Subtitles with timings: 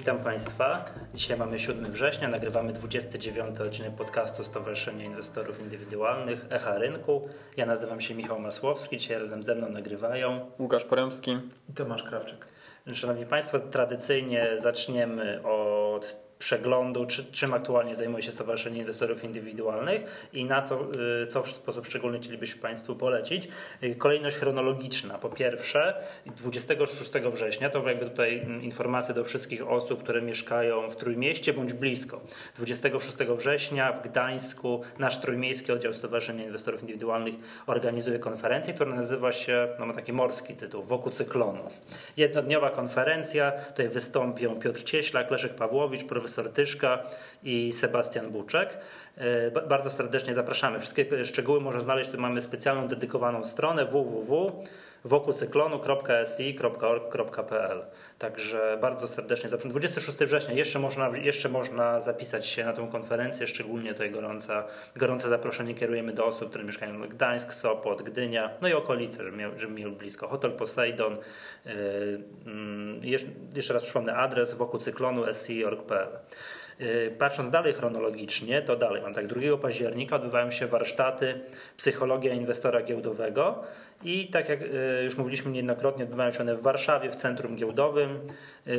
[0.00, 0.84] Witam Państwa.
[1.14, 7.28] Dzisiaj mamy 7 września, nagrywamy 29 odcinek podcastu Stowarzyszenia Inwestorów Indywidualnych Echa Rynku.
[7.56, 11.38] Ja nazywam się Michał Masłowski, dzisiaj razem ze mną nagrywają Łukasz Poremski
[11.70, 12.46] i Tomasz Krawczyk.
[12.92, 20.44] Szanowni Państwo, tradycyjnie zaczniemy od przeglądu, czy, czym aktualnie zajmuje się Stowarzyszenie Inwestorów Indywidualnych i
[20.44, 20.88] na co,
[21.22, 23.48] y, co w sposób szczególny chcielibyśmy Państwu polecić.
[23.82, 25.18] Y, kolejność chronologiczna.
[25.18, 25.94] Po pierwsze,
[26.26, 31.72] 26 września, to jakby tutaj mm, informacje do wszystkich osób, które mieszkają w Trójmieście bądź
[31.72, 32.20] blisko.
[32.56, 37.34] 26 września w Gdańsku nasz Trójmiejski Oddział Stowarzyszenia Inwestorów Indywidualnych
[37.66, 41.70] organizuje konferencję, która nazywa się, no ma taki morski tytuł, Wokół Cyklonu.
[42.16, 46.98] Jednodniowa konferencja, tutaj wystąpią Piotr Cieślak, Leszek Pawłowicz, profesor profesor Tyszka
[47.42, 48.78] i Sebastian Buczek.
[49.16, 50.80] E, bardzo serdecznie zapraszamy.
[50.80, 52.10] Wszystkie szczegóły można znaleźć.
[52.10, 54.52] Tu mamy specjalną dedykowaną stronę www
[55.04, 57.82] wokółcyklonu.si.org.pl
[58.20, 59.70] Także bardzo serdecznie zapraszam.
[59.70, 64.64] 26 września jeszcze można, jeszcze można zapisać się na tę konferencję, szczególnie tutaj gorąca,
[64.96, 69.36] gorące zaproszenie kierujemy do osób, które mieszkają w Gdańsk, Sopot, Gdynia, no i okolice, żeby,
[69.36, 70.28] miał, mieli blisko.
[70.28, 71.16] Hotel Poseidon,
[71.66, 71.72] yy,
[73.02, 73.18] yy,
[73.54, 76.08] jeszcze raz przypomnę adres wokółcyklonu si.org.pl
[76.80, 81.40] y, Patrząc dalej chronologicznie, to dalej mam tak, 2 października odbywają się warsztaty
[81.76, 83.64] Psychologia inwestora giełdowego
[84.04, 88.20] i tak jak e, już mówiliśmy niejednokrotnie, odbywają się one w Warszawie, w centrum giełdowym,
[88.66, 88.70] e,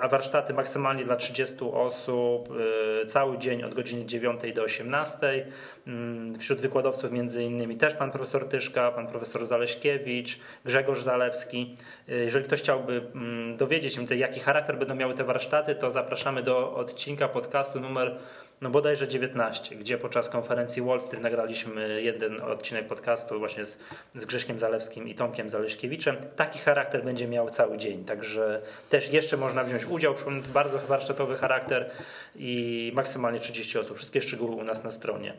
[0.00, 2.48] a warsztaty maksymalnie dla 30 osób,
[3.02, 5.46] e, cały dzień od godziny 9 do 18.
[5.86, 11.76] Mm, wśród wykładowców innymi też pan profesor Tyszka, pan profesor Zaleśkiewicz, Grzegorz Zalewski.
[12.08, 16.74] Jeżeli ktoś chciałby mm, dowiedzieć się, jaki charakter będą miały te warsztaty, to zapraszamy do
[16.74, 18.18] odcinka podcastu numer
[18.60, 23.78] no bodajże 19, gdzie podczas konferencji Wall Street nagraliśmy jeden odcinek podcastu właśnie z,
[24.14, 26.16] z Grześkiem Zalewskim i Tomkiem Zaleśkiewiczem.
[26.36, 30.14] Taki charakter będzie miał cały dzień, także też jeszcze można wziąć udział,
[30.54, 31.90] bardzo warsztatowy charakter
[32.36, 33.96] i maksymalnie 30 osób.
[33.96, 35.34] Wszystkie szczegóły u nas na stronie.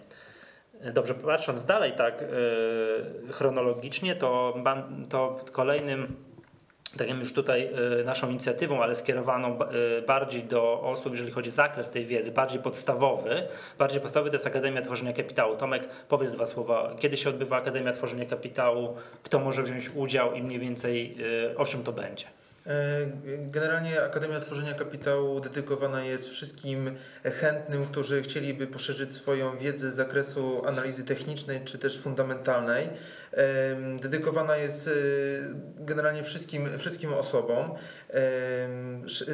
[0.94, 4.58] Dobrze, patrząc dalej tak yy, chronologicznie, to,
[5.10, 6.16] to kolejnym
[6.97, 7.69] tak jak już tutaj
[8.02, 12.31] e, naszą inicjatywą, ale skierowaną e, bardziej do osób, jeżeli chodzi o zakres tej wiedzy,
[12.31, 13.44] bardziej podstawowy.
[13.78, 15.57] Bardziej podstawowy to jest Akademia Tworzenia Kapitału.
[15.57, 16.96] Tomek, powiedz dwa słowa.
[17.00, 18.96] Kiedy się odbywa Akademia Tworzenia Kapitału?
[19.24, 21.18] Kto może wziąć udział i mniej więcej
[21.51, 22.25] e, o czym to będzie?
[23.40, 26.91] Generalnie Akademia Tworzenia Kapitału dedykowana jest wszystkim
[27.24, 32.90] chętnym, którzy chcieliby poszerzyć swoją wiedzę z zakresu analizy technicznej czy też fundamentalnej.
[34.02, 34.92] Dedykowana jest e,
[35.75, 37.72] generalnie wszystkim, wszystkim osobom.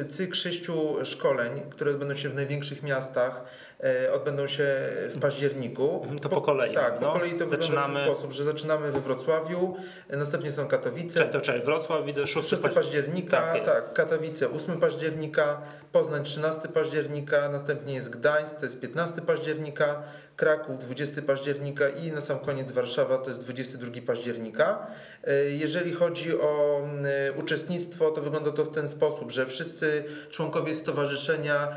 [0.08, 3.44] Cykl sześciu szkoleń, które odbędą się w największych miastach,
[3.80, 4.64] e, odbędą się
[5.08, 6.00] w październiku.
[6.02, 6.74] Mhm, to po, po kolei.
[6.74, 7.06] Tak, no.
[7.06, 7.58] po kolei to zaczynamy...
[7.58, 9.76] wygląda w ten sposób, że zaczynamy we Wrocławiu,
[10.10, 11.18] następnie są Katowice.
[11.18, 16.68] Czekaj, to czekaj, Wrocław widzę 6, 6 października, tak, tak, Katowice 8 października, Poznań 13
[16.68, 20.02] października, następnie jest Gdańsk, to jest 15 października,
[20.38, 24.86] Kraków 20 października i na sam koniec Warszawa to jest 22 października.
[25.24, 26.80] E, jeżeli chodzi o
[27.28, 31.68] e, uczestnictwo, to wygląda to w ten sposób, że wszyscy członkowie stowarzyszenia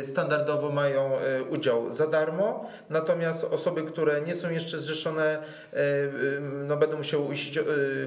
[0.00, 1.12] e, standardowo mają
[1.50, 5.42] udział za darmo, natomiast osoby, które nie są jeszcze zrzeszone,
[6.42, 7.58] no będą musiały ujść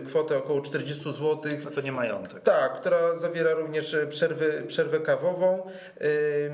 [0.06, 1.42] kwotę około 40 zł.
[1.64, 2.44] No to nie majątek.
[2.44, 5.64] Tak, która zawiera również przerwy, przerwę kawową.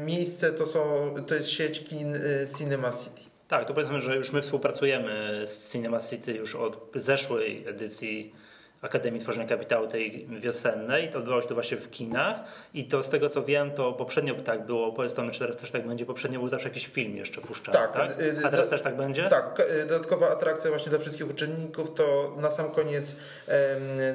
[0.05, 2.19] Miejsce to, są, to jest sieć kin
[2.57, 3.24] Cinema City.
[3.55, 8.33] Tak, to powiedzmy, że już my współpracujemy z Cinema City już od zeszłej edycji
[8.81, 11.09] Akademii Tworzenia Kapitału tej wiosennej.
[11.09, 12.39] To odbywało się to właśnie w kinach
[12.73, 15.71] i to z tego co wiem, to poprzednio tak było, powiedz to, czy teraz też
[15.71, 17.93] tak będzie, poprzednio był zawsze jakiś film jeszcze puszczany, tak?
[17.93, 18.19] tak?
[18.19, 19.29] Y, A teraz też tak będzie?
[19.29, 23.15] Tak, y, dodatkowa atrakcja właśnie dla wszystkich uczestników to na sam koniec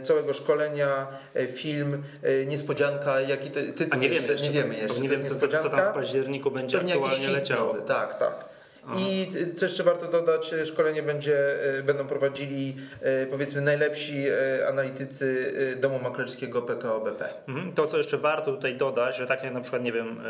[0.03, 4.75] całego szkolenia e, film, e, niespodzianka, jaki to tytuł A nie wiemy jeszcze, nie wiemy
[4.75, 5.01] jeszcze.
[5.01, 7.67] Nie wiem, co, co, tam w październiku będzie Pewnie aktualnie leciało.
[7.67, 7.89] Nowy.
[7.89, 8.50] Tak, tak.
[8.99, 11.37] I co jeszcze warto dodać, szkolenie będzie,
[11.79, 17.29] e, będą prowadzili e, powiedzmy najlepsi e, analitycy domu maklerskiego PKO BP.
[17.49, 17.73] Mhm.
[17.73, 20.21] To co jeszcze warto tutaj dodać, że tak jak na przykład nie wiem,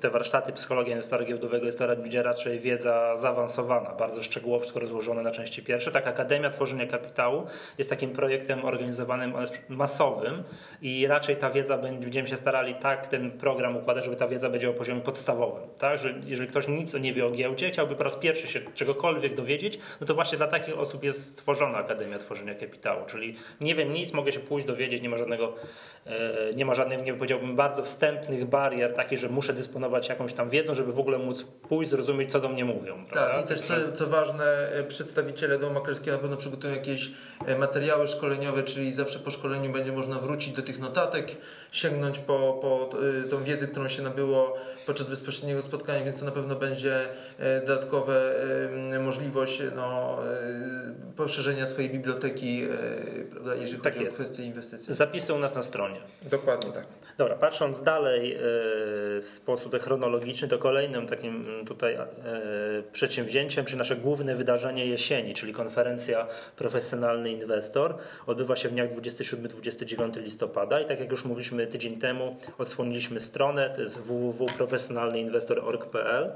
[0.00, 5.62] te warsztaty psychologii inwestora giełdowego to będzie raczej wiedza zaawansowana, bardzo szczegółowo rozłożone na części
[5.62, 5.90] pierwsze.
[5.90, 7.46] Tak Akademia Tworzenia Kapitału
[7.78, 9.34] jest takim projektem organizowanym
[9.68, 10.42] masowym
[10.82, 14.70] i raczej ta wiedza będziemy się starali tak ten program układać, żeby ta wiedza będzie
[14.70, 15.68] o poziomie podstawowym.
[15.78, 15.98] Tak?
[15.98, 19.78] Że jeżeli ktoś nic nie wie o giełdzie, chciałby po raz pierwszy się czegokolwiek dowiedzieć,
[20.00, 24.12] no to właśnie dla takich osób jest stworzona Akademia Tworzenia Kapitału, czyli nie wiem nic,
[24.12, 25.54] mogę się pójść dowiedzieć, nie ma żadnego,
[26.06, 30.32] e, nie ma żadnych, nie powiedziałbym, bardzo wstępnych barier takich, że muszę muszę dysponować jakąś
[30.34, 33.04] tam wiedzą, żeby w ogóle móc pójść, zrozumieć, co do mnie mówią.
[33.06, 33.34] Prawda?
[33.34, 37.10] Tak, i też co, co ważne, przedstawiciele domu maklerskiego na pewno przygotują jakieś
[37.58, 41.36] materiały szkoleniowe, czyli zawsze po szkoleniu będzie można wrócić do tych notatek,
[41.72, 42.90] sięgnąć po, po
[43.30, 44.56] tą wiedzę, którą się nabyło
[44.86, 47.08] podczas bezpośredniego spotkania, więc to na pewno będzie
[47.66, 48.32] dodatkowe
[49.00, 50.18] możliwość no,
[51.16, 52.66] poszerzenia swojej biblioteki,
[53.30, 54.20] prawda, jeżeli tak chodzi jest.
[54.20, 54.94] o kwestie inwestycji.
[54.94, 56.00] Zapisy u nas na stronie.
[56.30, 56.84] Dokładnie tak.
[57.18, 58.38] Dobra, patrząc dalej
[59.22, 61.98] w sposób chronologiczny, to kolejnym takim tutaj
[62.92, 67.94] przedsięwzięciem, czy nasze główne wydarzenie jesieni, czyli konferencja Profesjonalny Inwestor,
[68.26, 73.70] odbywa się w dniach 27-29 listopada i tak jak już mówiliśmy tydzień temu, odsłoniliśmy stronę,
[73.74, 76.32] to jest www.profesjonalnyinwestor.org.pl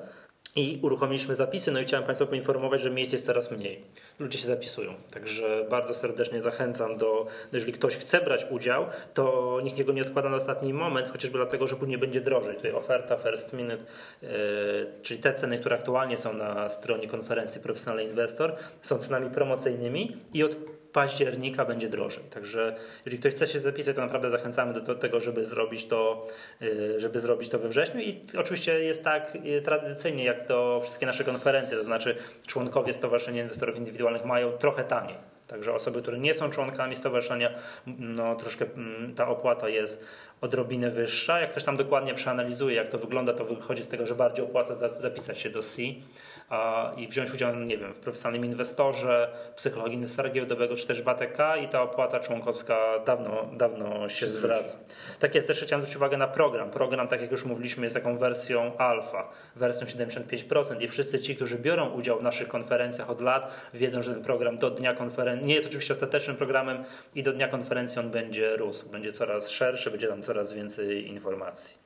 [0.57, 3.81] i uruchomiliśmy zapisy, no i chciałem Państwa poinformować, że miejsc jest coraz mniej.
[4.19, 9.59] Ludzie się zapisują, także bardzo serdecznie zachęcam do, no jeżeli ktoś chce brać udział, to
[9.65, 12.57] nikt jego nie odkłada na ostatni moment, chociażby dlatego, że później będzie drożej.
[12.57, 13.85] Tutaj oferta first minute,
[14.23, 14.29] yy,
[15.03, 20.45] czyli te ceny, które aktualnie są na stronie konferencji Profesjonalny Inwestor, są cenami promocyjnymi i
[20.45, 20.57] od
[20.95, 22.25] października będzie drożej.
[22.25, 26.27] Także jeżeli ktoś chce się zapisać, to naprawdę zachęcamy do, tego, żeby zrobić to,
[26.63, 28.01] y, żeby zrobić to we wrześniu.
[28.01, 33.43] I oczywiście jest tak y, tradycyjnie, jak to wszystkie nasze konferencje, to znaczy członkowie Stowarzyszenia
[33.43, 35.17] Inwestorów Indywidualnych mają trochę taniej.
[35.49, 37.51] Także osoby, które nie są członkami stowarzyszenia,
[37.99, 40.05] no troszkę mm, ta opłata jest
[40.41, 41.41] odrobinę wyższa.
[41.41, 44.89] Jak ktoś tam dokładnie przeanalizuje, jak to wygląda, to wychodzi z tego, że bardziej opłaca
[44.89, 45.83] zapisać się do C
[46.97, 51.39] i wziąć udział, nie wiem, w profesjonalnym inwestorze, psychologii inwestora giełdowego, czy też w ATK
[51.65, 54.79] i ta opłata członkowska dawno, dawno się zwraca.
[55.19, 56.71] Tak jest, też chciałem zwrócić uwagę na program.
[56.71, 61.59] Program, tak jak już mówiliśmy, jest taką wersją alfa, wersją 75% i wszyscy ci, którzy
[61.59, 65.55] biorą udział w naszych konferencjach od lat, wiedzą, że ten program do dnia konferencji, nie
[65.55, 70.09] jest oczywiście ostatecznym programem i do dnia konferencji on będzie rósł, będzie coraz szerszy, będzie
[70.09, 71.84] tam coraz więcej informacji.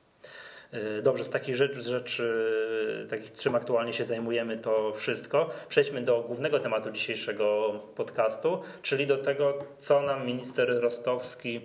[0.73, 5.49] Y, dobrze, z takich rzeczy, rzeczy, takich czym aktualnie się zajmujemy, to wszystko.
[5.69, 11.61] Przejdźmy do głównego tematu dzisiejszego podcastu, czyli do tego, co nam minister Rostowski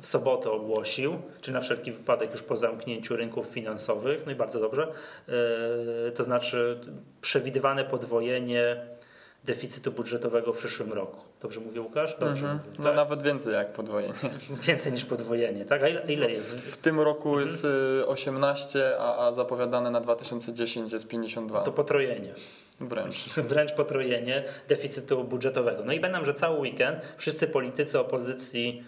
[0.00, 4.60] w sobotę ogłosił, czy na wszelki wypadek już po zamknięciu rynków finansowych, no i bardzo
[4.60, 4.92] dobrze,
[6.08, 6.80] y, to znaczy
[7.20, 8.86] przewidywane podwojenie
[9.44, 11.27] deficytu budżetowego w przyszłym roku.
[11.40, 12.16] Dobrze mówię, Łukasz?
[12.20, 12.46] Dobrze.
[12.46, 12.78] Mm -hmm.
[12.78, 12.96] No tak?
[12.96, 14.14] nawet więcej jak podwojenie.
[14.68, 15.82] Więcej niż podwojenie, tak?
[15.82, 16.56] A ile, ile jest?
[16.56, 17.50] W, w tym roku mm -hmm.
[17.50, 17.66] jest
[18.06, 21.60] 18, y, a, a zapowiadane na 2010 jest 52.
[21.60, 22.34] To potrojenie.
[22.80, 23.28] Wręcz.
[23.50, 25.84] Wręcz potrojenie deficytu budżetowego.
[25.84, 28.84] No i będę, że cały weekend wszyscy politycy opozycji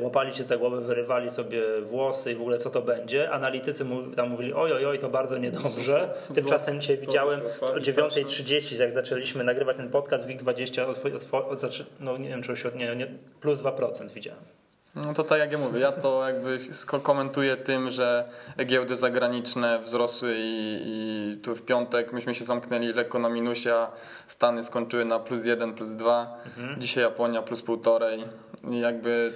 [0.00, 3.30] łapali się za głowę, wyrywali sobie włosy i w ogóle co to będzie.
[3.30, 3.84] Analitycy
[4.16, 6.14] tam mówili oj, oj, oj, to bardzo niedobrze.
[6.34, 11.06] Tymczasem dzisiaj widziałem o 9.30, jak zaczęliśmy nagrywać ten podcast, WIG20, od,
[11.50, 13.06] od, od, no nie wiem, czy już od, nie, nie,
[13.40, 14.42] plus 2% widziałem.
[14.94, 16.58] No to tak jak ja mówię, ja to jakby
[17.02, 18.28] komentuję tym, że
[18.66, 23.90] giełdy zagraniczne wzrosły i, i, tu w piątek myśmy się zamknęli lekko na minusie, a
[24.28, 26.80] Stany skończyły na plus jeden, plus dwa, mhm.
[26.80, 28.24] dzisiaj Japonia plus półtorej
[28.70, 29.32] i jakby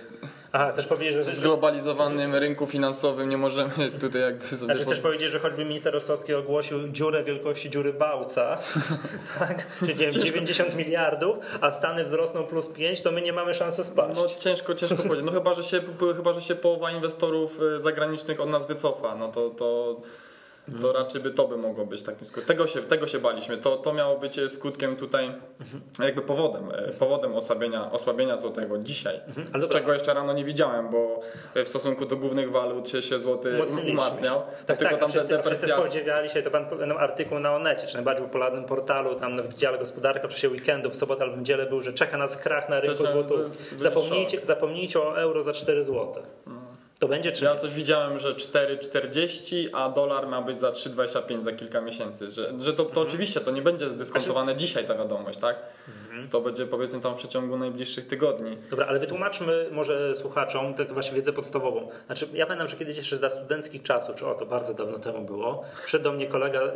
[0.56, 1.22] Aha, chcesz powiedzieć, że...
[1.22, 3.70] W zglobalizowanym rynku finansowym nie możemy
[4.00, 4.56] tutaj jakby sobie...
[4.56, 8.58] Znaczy chcesz powiedzieć, że choćby minister Rostowski ogłosił dziurę wielkości dziury Bałca,
[9.38, 9.66] tak?
[9.80, 14.16] Czyli wiem, 90 miliardów, a Stany wzrosną plus 5, to my nie mamy szansy spaść.
[14.16, 15.26] No ciężko, ciężko powiedzieć.
[15.26, 15.80] No chyba, że się,
[16.16, 19.50] chyba, że się połowa inwestorów y, zagranicznych od nas wycofa, no to...
[19.50, 19.96] to
[20.80, 22.48] to raczej by to by mogło być takim skutkiem.
[22.48, 23.56] Tego się, tego się baliśmy.
[23.56, 25.32] To, to miało być skutkiem tutaj
[25.98, 29.20] jakby powodem, e, powodem osłabienia, osłabienia złotego dzisiaj.
[29.26, 29.46] Mhm.
[29.52, 31.20] Ale czego jeszcze rano nie widziałem, bo
[31.64, 34.42] w stosunku do głównych walut się, się złoty umacniał.
[34.66, 37.94] Tak, tylko tak, tam wszyscy, wszyscy spodziewali się, to pan no, artykuł na Onecie, czy
[37.94, 41.66] najbardziej popularnym portalu, tam w dziale gospodarka w czasie weekendu, w sobotę albo w niedzielę
[41.66, 43.38] był, że czeka nas krach na rynku złotów.
[43.78, 46.20] Zapomnijcie, zapomnijcie o euro za 4 złote.
[46.46, 46.55] No.
[46.98, 51.52] To będzie czy Ja coś widziałem, że 4,40, a dolar ma być za 3,25 za
[51.52, 52.30] kilka miesięcy.
[52.30, 53.06] Że, że to, to mhm.
[53.06, 54.66] oczywiście to nie będzie zdyskontowane znaczy...
[54.66, 55.56] dzisiaj ta wiadomość, tak?
[55.88, 56.28] Mhm.
[56.28, 58.58] To będzie powiedzmy tam w przeciągu najbliższych tygodni.
[58.70, 61.88] Dobra, ale wytłumaczmy może słuchaczom tak właśnie wiedzę podstawową.
[62.06, 65.24] Znaczy ja pamiętam, że kiedyś jeszcze za studenckich czasów, czy o to bardzo dawno temu
[65.24, 66.72] było, przyszedł do mnie kolega e,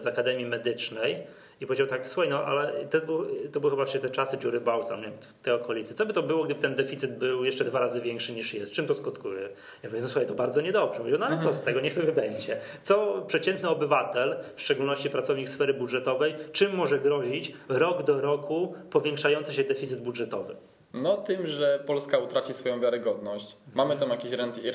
[0.00, 1.26] z Akademii Medycznej
[1.60, 4.60] i powiedział tak, słuchaj, no ale to, był, to były chyba właśnie te czasy dziury
[4.60, 5.94] Bałca, nie, w tej okolicy.
[5.94, 8.72] Co by to było, gdyby ten deficyt był jeszcze dwa razy większy niż jest?
[8.72, 9.48] Czym to skutkuje?
[9.82, 11.02] Ja mówię, no słuchaj, to bardzo niedobrze.
[11.02, 12.56] Mówię, no ale co z tego, niech sobie będzie.
[12.84, 19.52] Co przeciętny obywatel, w szczególności pracownik sfery budżetowej, czym może grozić rok do roku powiększający
[19.52, 20.56] się deficyt budżetowy?
[20.94, 23.56] No tym, że Polska utraci swoją wiarygodność.
[23.74, 24.32] Mamy tam jakiś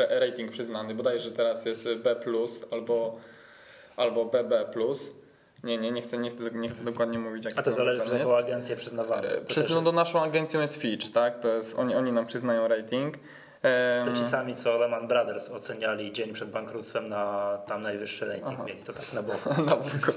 [0.09, 2.15] rating przyznany, bodajże teraz jest B+,
[2.71, 3.17] albo,
[3.95, 4.75] albo BB+.
[5.63, 7.45] Nie, nie, nie chcę, nie chcę, nie chcę dokładnie mówić.
[7.45, 9.29] Jak A to, to zależy, przez jaką agencję przyznawane.
[9.47, 11.39] Przez no, do naszą agencją jest Fitch, tak?
[11.39, 13.17] To jest, oni, oni nam przyznają rating.
[14.05, 18.63] To ci sami, co Lehman Brothers oceniali dzień przed bankructwem na tam najwyższy rating Aha.
[18.63, 19.49] mieli, to tak na boku.
[19.69, 20.11] na boku.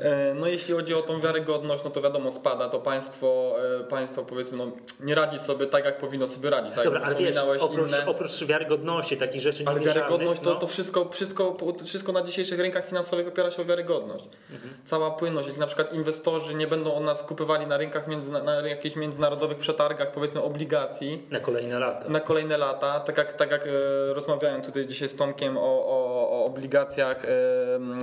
[0.00, 4.24] E, no jeśli chodzi o tą wiarygodność, no to wiadomo spada, to państwo, e, państwo
[4.24, 6.74] powiedzmy no, nie radzi sobie tak, jak powinno sobie radzić.
[6.74, 8.06] Tak, Dobra, ale wiesz, oprócz, inne...
[8.06, 10.56] oprócz wiarygodności, takich rzeczy Ale wiarygodność to, no.
[10.56, 14.24] to wszystko, wszystko, wszystko na dzisiejszych rynkach finansowych opiera się o wiarygodność.
[14.50, 14.74] Mhm.
[14.84, 18.68] Cała płynność, jeśli na przykład inwestorzy nie będą od nas kupywali na rynkach, między, na
[18.68, 21.26] jakichś międzynarodowych przetargach powiedzmy obligacji.
[21.30, 22.08] Na kolejne lata.
[22.08, 23.70] Na kolejne lata, tak jak, tak jak e,
[24.14, 27.22] rozmawiałem tutaj dzisiaj z Tomkiem o, o, o obligacjach,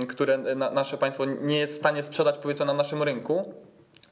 [0.08, 3.54] które na, nasze państwo nie jest w stanie sprzedać powiedzmy na naszym rynku,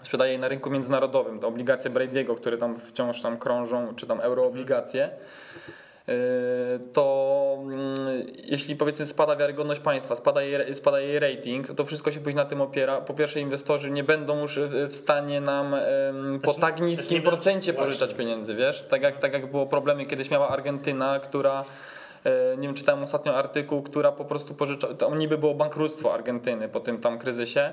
[0.02, 4.20] sprzedaje je na rynku międzynarodowym, te obligacje Brady'ego, które tam wciąż tam krążą, czy tam
[4.20, 5.47] euroobligacje, yy,
[6.92, 7.94] to mm,
[8.44, 12.34] jeśli powiedzmy spada wiarygodność państwa, spada jej, spada jej rating, to, to wszystko się później
[12.34, 13.00] na tym opiera.
[13.00, 15.76] Po pierwsze inwestorzy nie będą już w stanie nam
[16.42, 18.86] po znaczy, tak niskim znaczy procencie pożyczać pieniędzy, wiesz?
[18.90, 21.64] Tak jak, tak jak było problemy kiedyś miała Argentyna, która
[22.24, 26.68] E, nie wiem, czytałem ostatnio artykuł, która po prostu pożycza, to niby było bankructwo Argentyny
[26.68, 27.72] po tym tam kryzysie,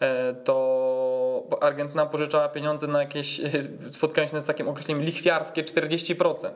[0.00, 3.40] e, to Argentyna pożyczała pieniądze na jakieś,
[3.92, 6.50] spotkałem się z takim określeniem lichwiarskie 40%.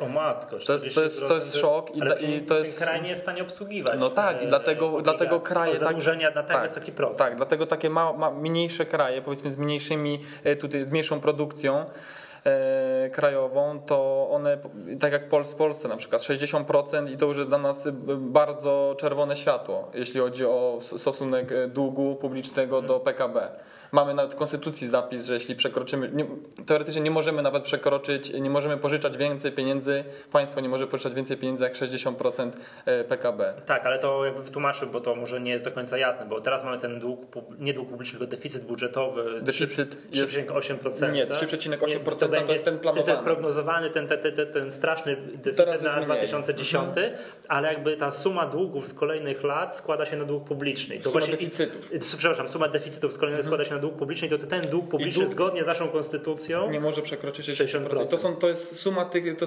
[0.00, 1.96] O matko, to jest, to jest, to jest szok.
[1.96, 3.94] I, ale i to jest, ten kraj nie jest w stanie obsługiwać.
[3.98, 5.78] No tak, i dlatego, dlatego kraje.
[5.78, 7.18] Zadłużenia tak, na tak, tak wysoki procent.
[7.18, 11.86] Tak, dlatego takie ma, ma, mniejsze kraje, powiedzmy z mniejszymi, e, tutaj z mniejszą produkcją,
[12.46, 14.58] E, krajową, to one,
[15.00, 19.36] tak jak w Polsce na przykład, 60% i to już jest dla nas bardzo czerwone
[19.36, 23.48] światło, jeśli chodzi o stosunek długu publicznego do PKB.
[23.94, 26.26] Mamy nawet w konstytucji zapis, że jeśli przekroczymy, nie,
[26.66, 31.36] teoretycznie nie możemy nawet przekroczyć, nie możemy pożyczać więcej pieniędzy, państwo nie może pożyczać więcej
[31.36, 32.50] pieniędzy jak 60%
[33.08, 33.54] PKB.
[33.66, 36.64] Tak, ale to jakby wytłumaczył, bo to może nie jest do końca jasne, bo teraz
[36.64, 37.20] mamy ten dług,
[37.58, 41.12] nie dług publiczny, tylko deficyt budżetowy deficyt 3,8%.
[41.12, 43.04] Nie, 3,8% to, będzie, to jest ten planowany.
[43.04, 47.12] To jest prognozowany ten, ten, ten, ten straszny deficyt na 2010, mhm.
[47.48, 50.96] ale jakby ta suma długów z kolejnych lat składa się na dług publiczny.
[50.96, 51.90] To suma właśnie, deficytów.
[52.18, 53.54] Przepraszam, suma deficytów z kolejnych mhm.
[53.54, 56.80] składa się na dług publiczny, to ten dług publiczny dług zgodnie z naszą konstytucją nie
[56.80, 57.84] może przekroczyć 60%.
[57.88, 58.08] 60%.
[58.08, 59.46] To, są, to jest suma tych, to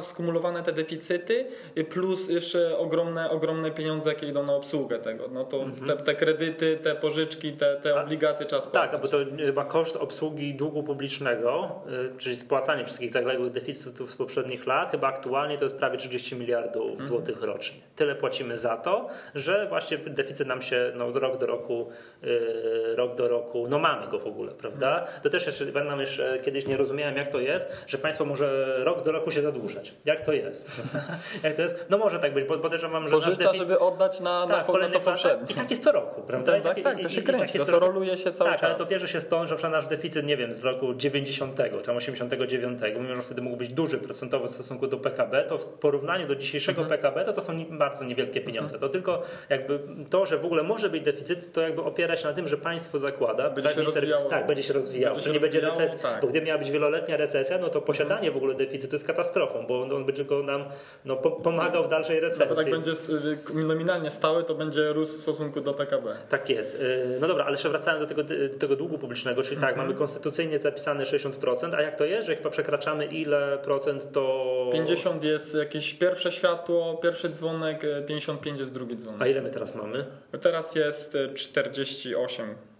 [0.00, 1.46] skumulowane te deficyty
[1.88, 5.28] plus jeszcze ogromne, ogromne pieniądze, jakie idą na obsługę tego.
[5.28, 5.98] No to mhm.
[5.98, 8.90] te, te, kredyty, te pożyczki, te, te obligacje trzeba spłacać.
[8.90, 11.80] Tak, bo to chyba koszt obsługi długu publicznego,
[12.14, 16.36] y, czyli spłacanie wszystkich zaległych deficytów z poprzednich lat, chyba aktualnie to jest prawie 30
[16.36, 17.04] miliardów mhm.
[17.04, 17.80] złotych rocznie.
[17.96, 21.90] Tyle płacimy za to, że właśnie deficyt nam się no, rok do roku,
[22.22, 25.06] yy, rok do roku no mamy go w ogóle, prawda?
[25.22, 29.02] To też jeszcze, będę jeszcze kiedyś nie rozumiałem, jak to jest, że państwo może rok
[29.02, 29.94] do roku się zadłużać.
[30.04, 30.70] Jak to jest?
[31.44, 31.86] jak to jest?
[31.90, 33.56] No może tak być, bo podejrzewam, że Pożycza, deficyt...
[33.56, 35.46] żeby oddać na, tak, na, to poprzednie.
[35.50, 36.52] I tak jest co roku, prawda?
[36.52, 38.70] Tak, tak, tak, to się kręci, tak to roluje się cały tak, czas.
[38.70, 42.80] ale to bierze się stąd, że nasz deficyt, nie wiem, z roku 90 czy 89,
[43.00, 46.36] mimo że wtedy mógł być duży procentowo w stosunku do PKB, to w porównaniu do
[46.36, 47.00] dzisiejszego mhm.
[47.00, 48.78] PKB, to to są bardzo niewielkie pieniądze.
[48.78, 52.32] To tylko jakby to, że w ogóle może być deficyt, to jakby opiera się na
[52.32, 54.30] tym, że państwo zakłada, będzie się rozwijało.
[54.30, 55.14] Tak, będzie się rozwijał.
[55.14, 55.98] Będzie się nie będzie recesji.
[55.98, 56.20] Tak.
[56.20, 59.82] Bo gdyby miała być wieloletnia recesja, no to posiadanie w ogóle deficytu jest katastrofą, bo
[59.82, 60.64] on, będzie tylko nam
[61.04, 62.46] no, pomagał w dalszej recesji.
[62.50, 66.16] No, tak będzie y, nominalnie stały, to będzie rósł w stosunku do PKB.
[66.28, 66.80] Tak jest.
[66.80, 69.86] Y, no dobra, ale jeszcze wracając do tego, do tego długu publicznego, czyli tak, mhm.
[69.86, 74.70] mamy konstytucyjnie zapisane 60%, a jak to jest, że chyba przekraczamy ile procent to...
[74.72, 79.22] 50 jest jakieś pierwsze światło, pierwszy dzwonek, 55 jest drugi dzwonek.
[79.22, 80.06] A ile my teraz mamy?
[80.40, 82.71] Teraz jest 48 Coś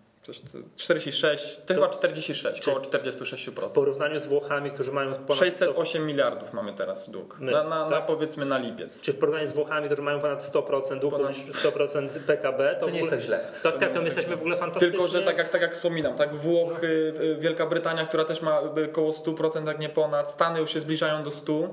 [0.76, 3.50] 46, to, to chyba 46, około 46%.
[3.50, 6.07] W porównaniu z Włochami, którzy mają ponad 608 100...
[6.07, 7.37] miliardów mamy teraz dług.
[7.41, 7.91] My, na, na, tak?
[7.91, 9.02] na, powiedzmy na lipiec.
[9.02, 11.33] Czy w porównaniu z Włochami, którzy mają ponad 100% długu, ponad...
[11.33, 13.41] 100% PKB, to, to nie jest tak źle.
[13.62, 14.99] Tak, tak, to my jesteśmy w ogóle fantastyczni.
[14.99, 19.12] Tylko, że tak jak, tak jak wspominam, tak Włochy, Wielka Brytania, która też ma około
[19.12, 21.69] 100%, jak nie ponad, Stany już się zbliżają do 100%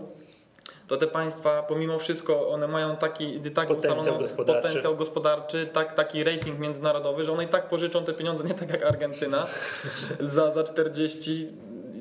[0.89, 4.67] to te państwa pomimo wszystko one mają taki tak potencjał, gospodarczy.
[4.67, 8.69] potencjał gospodarczy, tak, taki rating międzynarodowy, że one i tak pożyczą te pieniądze nie tak
[8.69, 9.48] jak Argentyna
[10.19, 11.48] za, za 40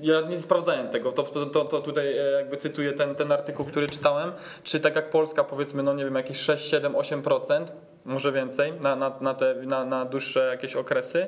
[0.03, 3.89] ja nie sprawdzałem tego, to, to, to tutaj e, jakby cytuję ten, ten artykuł, który
[3.89, 7.65] czytałem, czy tak jak Polska powiedzmy, no nie wiem, jakieś 6, 7, 8%,
[8.09, 11.27] może więcej, na, na, na, te, na, na dłuższe jakieś okresy.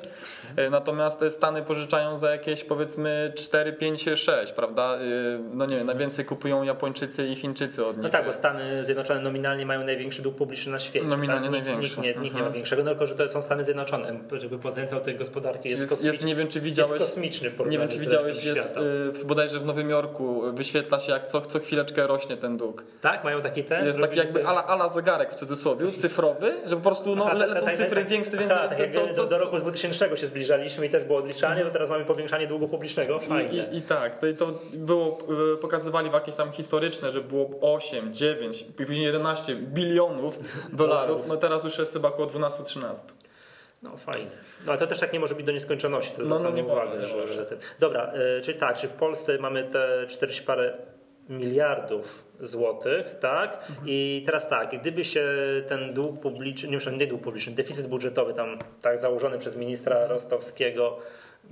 [0.55, 4.95] E, natomiast te Stany pożyczają za jakieś powiedzmy 4, 5, 6, prawda?
[4.95, 4.99] E,
[5.53, 8.03] no nie wiem, najwięcej kupują Japończycy i Chińczycy od nich.
[8.03, 11.07] No tak, bo Stany Zjednoczone nominalnie mają największy dług publiczny na świecie.
[11.07, 11.51] Nominalnie tak?
[11.51, 11.81] największy.
[11.81, 12.53] Nikt, nikt, nie, nikt nie ma mhm.
[12.53, 16.13] większego, no tylko że to są Stany Zjednoczone, żeby potencjał tej gospodarki jest, jest, kosmiczny.
[16.13, 18.77] Jest, nie wiem, czy widziałeś, jest kosmiczny w Nie wiem, czy widziałeś, jest
[19.21, 22.83] y, bodajże w Nowym Jorku wyświetla się jak co, co chwileczkę rośnie ten dług.
[23.01, 23.23] Tak?
[23.23, 23.85] Mają taki ten?
[23.85, 27.49] Jest taki jakby ala, ala zegarek w cudzysłowie, cyfrowy, że po prostu no, Aha, tak,
[27.49, 28.69] lecą tak, cyfry tak, większe, tak, więcej.
[28.69, 31.89] tak, jak co, do, do roku 2000 się zbliżaliśmy i też było odliczanie, to teraz
[31.89, 33.17] mamy powiększanie długu publicznego.
[33.17, 33.67] I, Fajnie.
[33.71, 35.17] i, I tak, to, to było,
[35.53, 40.39] e, pokazywali w jakieś tam historyczne, że było 8, 9, i później 11 bilionów
[40.73, 42.95] dolarów, no teraz już jest chyba około 12-13.
[43.83, 44.31] No fajnie.
[44.65, 46.89] No ale to też tak nie może być do nieskończoności, to No, no, nie uwagę.
[46.89, 47.57] może, że, że ty...
[47.79, 50.77] Dobra, y, czyli tak, czyli w Polsce mamy te 40 parę
[51.29, 53.53] miliardów złotych, tak?
[53.69, 53.87] Mhm.
[53.87, 55.25] I teraz tak, gdyby się
[55.67, 60.97] ten dług publiczny, nie, nie dług publiczny, deficyt budżetowy tam tak założony przez ministra Rostowskiego,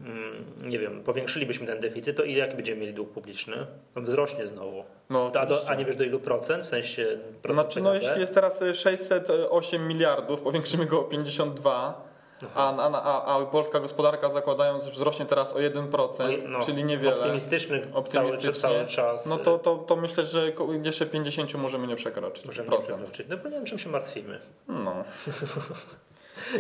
[0.06, 3.68] mm, nie wiem, powiększylibyśmy ten deficyt, to ile jaki będziemy mieli dług publiczny?
[3.96, 4.84] No, wzrośnie znowu.
[5.10, 6.64] No, a, do, a nie wiesz do ilu procent?
[6.64, 8.06] W sensie procent Znaczy, no PKB?
[8.06, 12.09] jeśli jest teraz 608 miliardów, powiększymy go o 52,
[12.56, 17.16] a, a, a, polska gospodarka zakładając, że wzrośnie teraz o 1%, No, czyli niewiele.
[17.16, 18.52] Optymistyczny cały, Optymistycznie.
[18.54, 19.26] cały czas.
[19.26, 20.52] No to, to, to myślę, że
[20.84, 22.46] jeszcze 50 możemy nie przekroczyć.
[22.46, 22.88] Możemy procent.
[22.88, 23.28] przekroczyć.
[23.30, 24.40] No bo nie wiem, czym się martwimy.
[24.68, 24.94] No.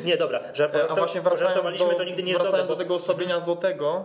[0.05, 3.39] Nie, dobra, że A właśnie wracając żartowaliśmy, do, to nigdy nie wracając do tego osłabienia
[3.41, 4.03] złotego,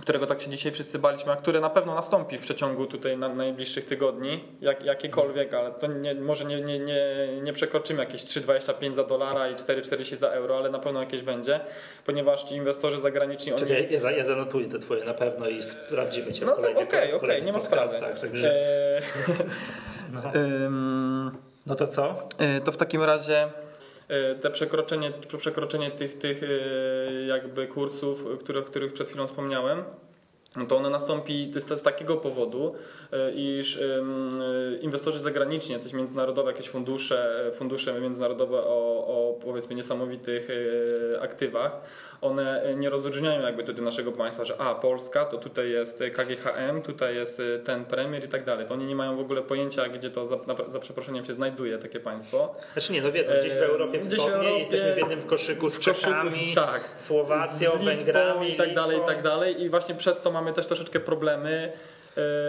[0.00, 3.28] którego tak się dzisiaj wszyscy baliśmy, a które na pewno nastąpi w przeciągu tutaj na
[3.28, 6.96] najbliższych tygodni, jak, jakiekolwiek, ale to nie, może nie, nie, nie,
[7.42, 11.60] nie przekroczymy jakieś 3,25 za dolara i 4,40 za euro, ale na pewno jakieś będzie,
[12.06, 13.60] ponieważ ci inwestorzy zagraniczni, oni...
[13.60, 16.88] Czekaj, ja, za- ja zanotuję to twoje na pewno i sprawdzimy cię No w kolejnych
[16.88, 18.00] okej, okej, kolejnych nie ma sprawy.
[18.20, 19.02] Także, E,
[20.12, 20.20] no.
[21.66, 22.18] no to co?
[22.38, 23.48] E, To w takim razie
[24.40, 26.46] te przekroczenie, przekroczenie tych, tych e,
[27.26, 29.84] jakby kursów, które, których przed chwilą wspomniałem,
[30.66, 32.74] to one nastąpi z, z takiego powodu,
[33.12, 34.02] e, iż e,
[34.80, 41.80] inwestorzy zagraniczni, jakieś międzynarodowe, jakieś fundusze, fundusze międzynarodowe o, o powiedzmy niesamowitych e, aktywach,
[42.20, 46.82] one e, nie rozróżniają jakby tutaj naszego państwa, że a Polska to tutaj jest KGHM,
[46.82, 48.66] tutaj jest e, ten premier i tak dalej.
[48.66, 50.38] To oni nie mają w ogóle pojęcia, gdzie to za,
[50.68, 52.54] za przeproszeniem się znajduje takie państwo.
[52.72, 55.78] Znaczy nie, no wiedzą, gdzieś w E, Europie Wschodniej Europie, jesteśmy w jednym koszyku z
[55.78, 56.80] koszyku, Czechami, tak.
[56.96, 59.62] Słowacją, z Litwą Węgrami, i tak dalej, i tak dalej.
[59.62, 61.72] I właśnie przez to mamy też troszeczkę problemy.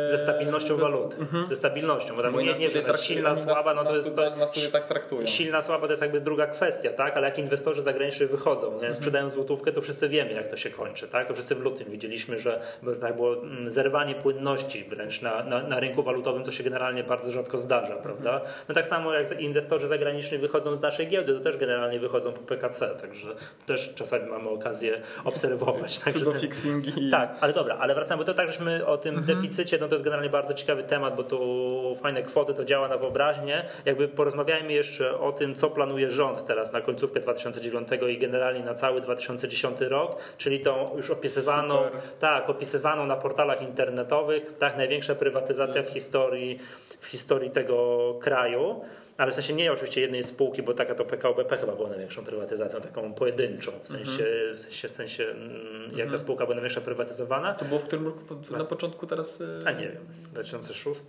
[0.10, 1.16] Ze stabilnością ze- waluty.
[1.50, 4.36] Ze stabilnością, bo tam Bo nie, nie, że silna, nas- słaba, no to jest to,
[4.36, 5.26] nas tak traktują.
[5.28, 7.18] Silna, słaba to jest jakby druga kwestia, tak?
[7.18, 8.94] Ale jak inwestorzy zagraniczni wychodzą, nie?
[8.94, 11.28] sprzedają złotówkę, to wszyscy wiemy, jak to się kończy, tak?
[11.28, 12.62] To wszyscy w lutym widzieliśmy, że
[13.02, 17.32] tak było mm, zerwanie płynności wręcz na, na, na rynku walutowym, co się generalnie bardzo
[17.32, 18.42] rzadko zdarza, prawda?
[18.70, 22.42] No tak samo jak inwestorzy zagraniczni wychodzą z naszej giełdy, to też generalnie wychodzą po
[22.42, 23.28] PKC, także
[23.66, 26.00] też czasami mamy okazję obserwować.
[26.06, 27.12] Pseudo-fixingi.
[27.12, 30.04] tak, ale dobra, ale wracamy, bo to tak, żeśmy o tym deficycie, no to jest
[30.04, 33.66] generalnie bardzo ciekawy temat, bo tu fajne kwoty, to działa na wyobraźnię.
[33.86, 38.74] Jakby porozmawiajmy jeszcze o tym, co planuje rząd teraz na końcówkę 2009 i generalnie na
[38.74, 42.02] cały 2010 rok, czyli tą już opisywaną, Super.
[42.20, 46.60] tak, opisywaną na portalach internetowych, tak, największa prywatyzacja w historii,
[47.00, 48.82] w historii tego kraju.
[49.20, 52.24] Ale w sensie nie oczywiście jednej spółki, bo taka to PKO BP chyba była największą
[52.26, 53.72] prywatyzacją, taką pojedynczą.
[53.84, 57.56] W sensie, w sensie, w sensie mm, jaka spółka była największa prywatyzowana.
[57.56, 58.20] To było w którym roku?
[58.50, 59.42] Po- Na początku teraz.
[59.42, 61.02] e, A nie wiem, 2006,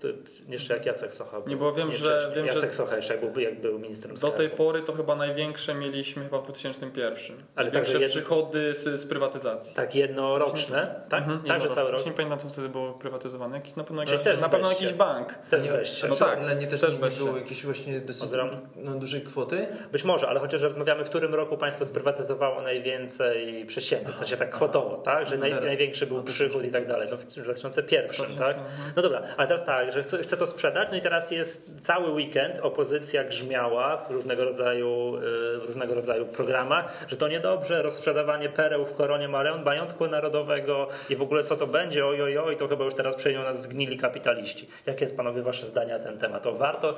[0.48, 1.48] jeszcze jak Jacek Socha był.
[1.48, 2.34] Nie, bo wiem, że- wcześniej.
[2.36, 4.36] wiem, że- Jacek Socha jeszcze jak był, jak był ministrem Do skarbu.
[4.36, 7.36] tej pory to chyba największe mieliśmy chyba w 2001.
[7.56, 9.74] Ale także jedno- przychody z, z prywatyzacji.
[9.76, 11.20] Tak jednoroczne, tak?
[11.22, 12.06] Mhm, tak, że no, cały rok.
[12.06, 13.56] Nie pamiętam, co wtedy było prywatyzowane.
[13.56, 15.34] Jakiś, na pewno, jakiś, też na pewno jakiś bank.
[15.34, 16.06] Też Nie, weźcie.
[16.08, 17.32] no No tak, ale nie też, też nie, nie było
[17.64, 18.58] właśnie dosyć Ogromne.
[18.76, 19.66] no, dużej kwoty.
[19.92, 24.50] Być może, ale chociaż rozmawiamy, w którym roku państwo sprywatyzowało najwięcej przedsiębiorstw, w sensie tak
[24.50, 25.28] kwotowo, tak?
[25.28, 28.56] Że naj, największy był przychód i tak dalej, no w 2001, tak?
[28.96, 32.10] No dobra, ale teraz tak, że chce, chce to sprzedać, no i teraz jest cały
[32.10, 35.20] weekend, opozycja grzmiała w różnego rodzaju, y,
[35.58, 41.16] w różnego rodzaju programach, że to niedobrze, rozsprzedawanie pereł w koronie Mareon, majątku narodowego i
[41.16, 43.96] w ogóle co to będzie, oj, oj, oj, to chyba już teraz przejdą nas zgnili
[43.96, 44.68] kapitaliści.
[44.86, 46.42] Jakie jest panowie wasze zdania na ten temat?
[46.42, 46.94] To warto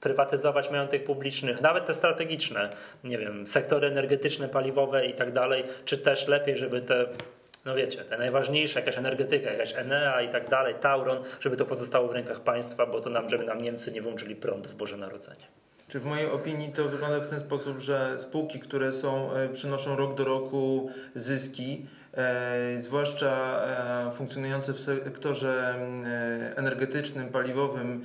[0.00, 2.70] prywatyzować majątek publiczny, nawet te strategiczne,
[3.04, 7.06] nie wiem, sektory energetyczne, paliwowe i tak dalej, czy też lepiej, żeby te
[7.64, 12.08] no wiecie, te najważniejsze, jakaś energetyka, jakaś Enea i tak dalej, Tauron, żeby to pozostało
[12.08, 15.46] w rękach państwa, bo to nam, żeby nam Niemcy nie włączyli prąd w Boże Narodzenie.
[15.88, 19.96] Czy w mojej opinii to wygląda w ten sposób, że spółki, które są, e, przynoszą
[19.96, 23.60] rok do roku zyski, e, zwłaszcza
[24.08, 28.04] e, funkcjonujące w sektorze mm, e, energetycznym, paliwowym,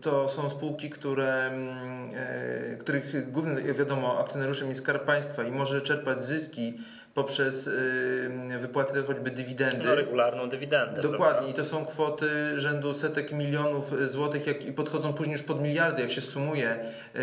[0.00, 5.82] to są spółki, które, mm, e, których głównym, wiadomo, akcjonariuszem jest Skarb Państwa i może
[5.82, 6.78] czerpać zyski
[7.22, 9.84] poprzez y, wypłatę choćby dywidendy.
[9.84, 11.02] No, regularną dywidendę.
[11.02, 15.62] Dokładnie i to są kwoty rzędu setek milionów złotych jak, i podchodzą później już pod
[15.62, 16.78] miliardy, jak się sumuje,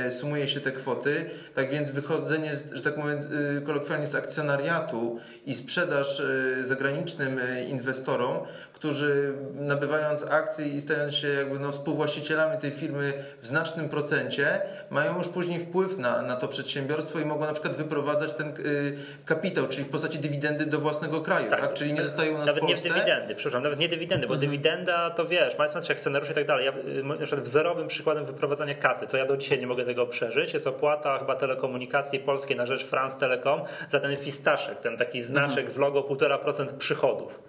[0.09, 1.29] sumuje się te kwoty.
[1.55, 3.25] Tak więc wychodzenie, że tak mówiąc
[3.65, 6.21] kolokwialnie z akcjonariatu i sprzedaż
[6.61, 8.37] zagranicznym inwestorom,
[8.73, 15.17] którzy nabywając akcje i stając się jakby no, współwłaścicielami tej firmy w znacznym procencie, mają
[15.17, 19.67] już później wpływ na, na to przedsiębiorstwo i mogą na przykład wyprowadzać ten y, kapitał,
[19.67, 21.61] czyli w postaci dywidendy do własnego kraju, tak?
[21.61, 21.73] tak?
[21.73, 22.87] Czyli nie zostają u nas Nawet w Polsce.
[22.87, 24.51] nie dywidendy, przepraszam, nawet nie dywidendy, bo mhm.
[24.51, 26.65] dywidenda to wiesz, mając się akcjonariuszy i tak dalej.
[26.65, 30.07] Ja, y, na przykład wzorowym przykładem wyprowadzania kasy, co ja do dzisiaj nie mogę tego
[30.07, 35.21] przeżyć, jest opłata chyba telekomunikacji polskiej na rzecz France Telecom za ten fistaszek, ten taki
[35.21, 35.73] znaczek mhm.
[35.73, 37.39] w logo 1,5% przychodów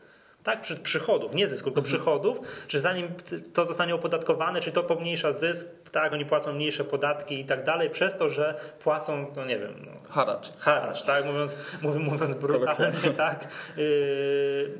[0.48, 1.94] tak, przychodów, nie zysku, tylko mhm.
[1.96, 3.08] przychodów, czy zanim
[3.52, 7.90] to zostanie opodatkowane, czy to pomniejsza zysk, tak, oni płacą mniejsze podatki i tak dalej,
[7.90, 10.52] przez to, że płacą, no nie wiem, no, haracz.
[10.58, 13.48] Haracz, tak, mówiąc, mówiąc brutalnie, tak.
[13.76, 14.78] Yy,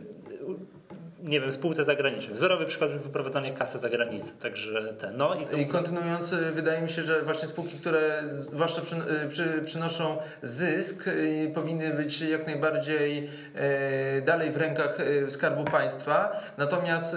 [1.23, 2.35] nie wiem, spółce zagranicznej.
[2.35, 4.33] Wzorowy przykład wyprowadzania kasy za granicę.
[4.43, 5.57] Także ten, no i, to...
[5.57, 8.01] I kontynuując, wydaje mi się, że właśnie spółki, które
[8.33, 8.97] zwłaszcza przy,
[9.29, 16.41] przy, przynoszą zysk, y, powinny być jak najbardziej e, dalej w rękach Skarbu Państwa.
[16.59, 17.17] Natomiast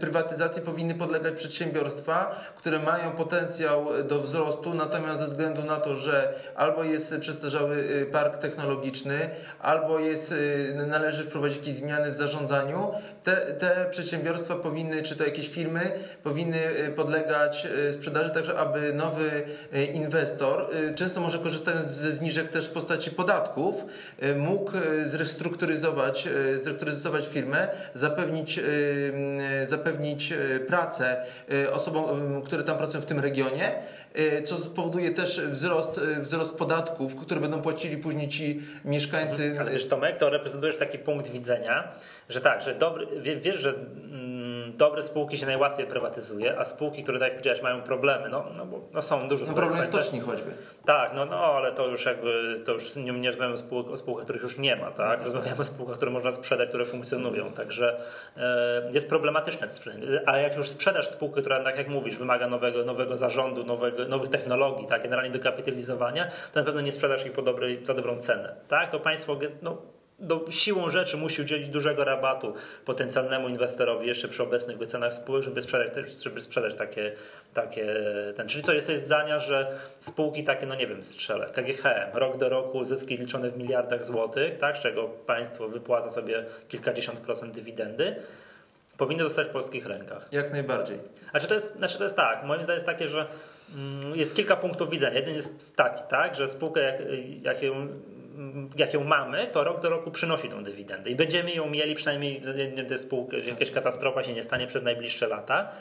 [0.00, 6.34] prywatyzacji powinny podlegać przedsiębiorstwa, które mają potencjał do wzrostu, natomiast ze względu na to, że
[6.54, 10.34] albo jest przestarzały park technologiczny, albo jest,
[10.86, 12.92] należy wprowadzić jakieś zmiany w zarządzaniu,
[13.24, 15.80] te te przedsiębiorstwa powinny, czy to jakieś firmy,
[16.22, 19.42] powinny y, podlegać y, sprzedaży, tak aby nowy
[19.74, 23.84] y, inwestor, często może korzystając ze zniżek też w postaci podatków,
[24.36, 24.72] mógł
[25.04, 28.60] zrestrukturyzować, zrestrukturyzować firmę, zapewnić,
[29.68, 30.34] zapewnić
[30.66, 31.24] pracę
[31.72, 33.72] osobom, które tam pracują w tym regionie,
[34.44, 39.56] co spowoduje też wzrost, wzrost podatków, które będą płacili później ci mieszkańcy.
[39.60, 41.92] Ale wiesz Tomek, to reprezentujesz taki punkt widzenia,
[42.28, 43.06] że tak, że dobry,
[43.40, 44.31] wiesz, że mm,
[44.76, 48.66] dobre spółki się najłatwiej prywatyzuje, a spółki, które tak jak powiedziałeś mają problemy, no, no,
[48.66, 50.50] bo, no są dużo no problem stoczni choćby.
[50.84, 53.96] Tak, no, no ale to już jakby, to już nie, nie rozmawiamy o, spółk, o
[53.96, 55.18] spółkach, których już nie ma, tak?
[55.18, 58.00] No, Rozmawiamy o spółkach, które można sprzedać, które funkcjonują, także
[58.36, 59.68] e, jest problematyczne
[60.26, 64.28] ale jak już sprzedasz spółkę, która tak jak mówisz, wymaga nowego, nowego zarządu, nowego, nowych
[64.28, 68.18] technologii, tak, generalnie do kapitalizowania, to na pewno nie sprzedasz ich po dobrej, za dobrą
[68.18, 68.88] cenę, tak?
[68.88, 69.82] To państwo, no,
[70.22, 72.54] do, siłą rzeczy musi udzielić dużego rabatu
[72.84, 77.12] potencjalnemu inwestorowi jeszcze przy obecnych wycenach spółek, żeby sprzedać, żeby sprzedać takie,
[77.54, 77.94] takie
[78.36, 78.48] ten.
[78.48, 82.84] Czyli co, jesteś zdania, że spółki takie, no nie wiem, strzelę, KGHM, rok do roku
[82.84, 88.16] zyski liczone w miliardach złotych, tak, z czego państwo wypłaca sobie kilkadziesiąt procent dywidendy,
[88.98, 90.28] powinny zostać w polskich rękach.
[90.32, 90.98] Jak najbardziej.
[91.30, 93.26] Znaczy to jest, znaczy to jest tak, moim zdaniem jest takie, że
[93.74, 95.16] mm, jest kilka punktów widzenia.
[95.16, 96.96] Jeden jest taki, tak, że spółkę jak,
[97.42, 97.88] jak ją
[98.76, 102.42] jak ją mamy, to rok do roku przynosi tą dywidendę i będziemy ją mieli przynajmniej
[102.88, 105.72] te spółki, jakaś katastrofa się nie stanie przez najbliższe lata.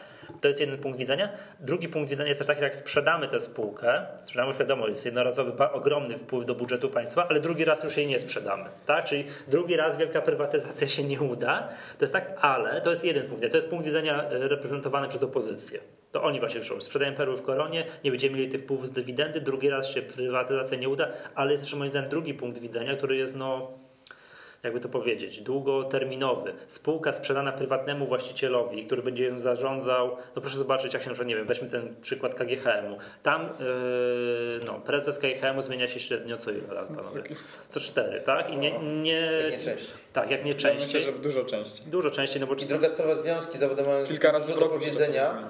[0.41, 1.29] To jest jeden punkt widzenia.
[1.59, 6.17] Drugi punkt widzenia jest też taki, jak sprzedamy tę spółkę, sprzedamy, wiadomo, jest jednorazowy, ogromny
[6.17, 8.69] wpływ do budżetu państwa, ale drugi raz już jej nie sprzedamy.
[8.85, 9.05] Tak?
[9.05, 11.69] Czyli drugi raz wielka prywatyzacja się nie uda.
[11.97, 13.51] To jest tak, ale to jest jeden punkt widzenia.
[13.51, 15.79] To jest punkt widzenia e, reprezentowany przez opozycję.
[16.11, 19.41] To oni właśnie piszą, sprzedają perły w koronie, nie będziemy mieli tych wpływów z dywidendy,
[19.41, 23.15] drugi raz się prywatyzacja nie uda, ale jest jeszcze moim zdaniem drugi punkt widzenia, który
[23.15, 23.71] jest no
[24.63, 26.53] jakby to powiedzieć, długoterminowy.
[26.67, 31.35] Spółka sprzedana prywatnemu właścicielowi, który będzie ją zarządzał, no proszę zobaczyć, jak się przykład, nie
[31.35, 32.97] wiem, weźmy ten przykład KGHM-u.
[33.23, 37.23] Tam yy, no, prezes KGHM-u zmienia się średnio co ile lat, panowie?
[37.69, 38.49] Co cztery, tak?
[38.49, 40.01] I nie, nie, jak nie częściej.
[40.13, 41.01] Tak, jak nie częściej.
[41.01, 41.85] Ja myślę, że dużo częściej.
[41.87, 42.53] Dużo częściej, no bo...
[42.53, 45.47] I druga sprawa, związki zawodowe mają Kilka razy do powiedzenia.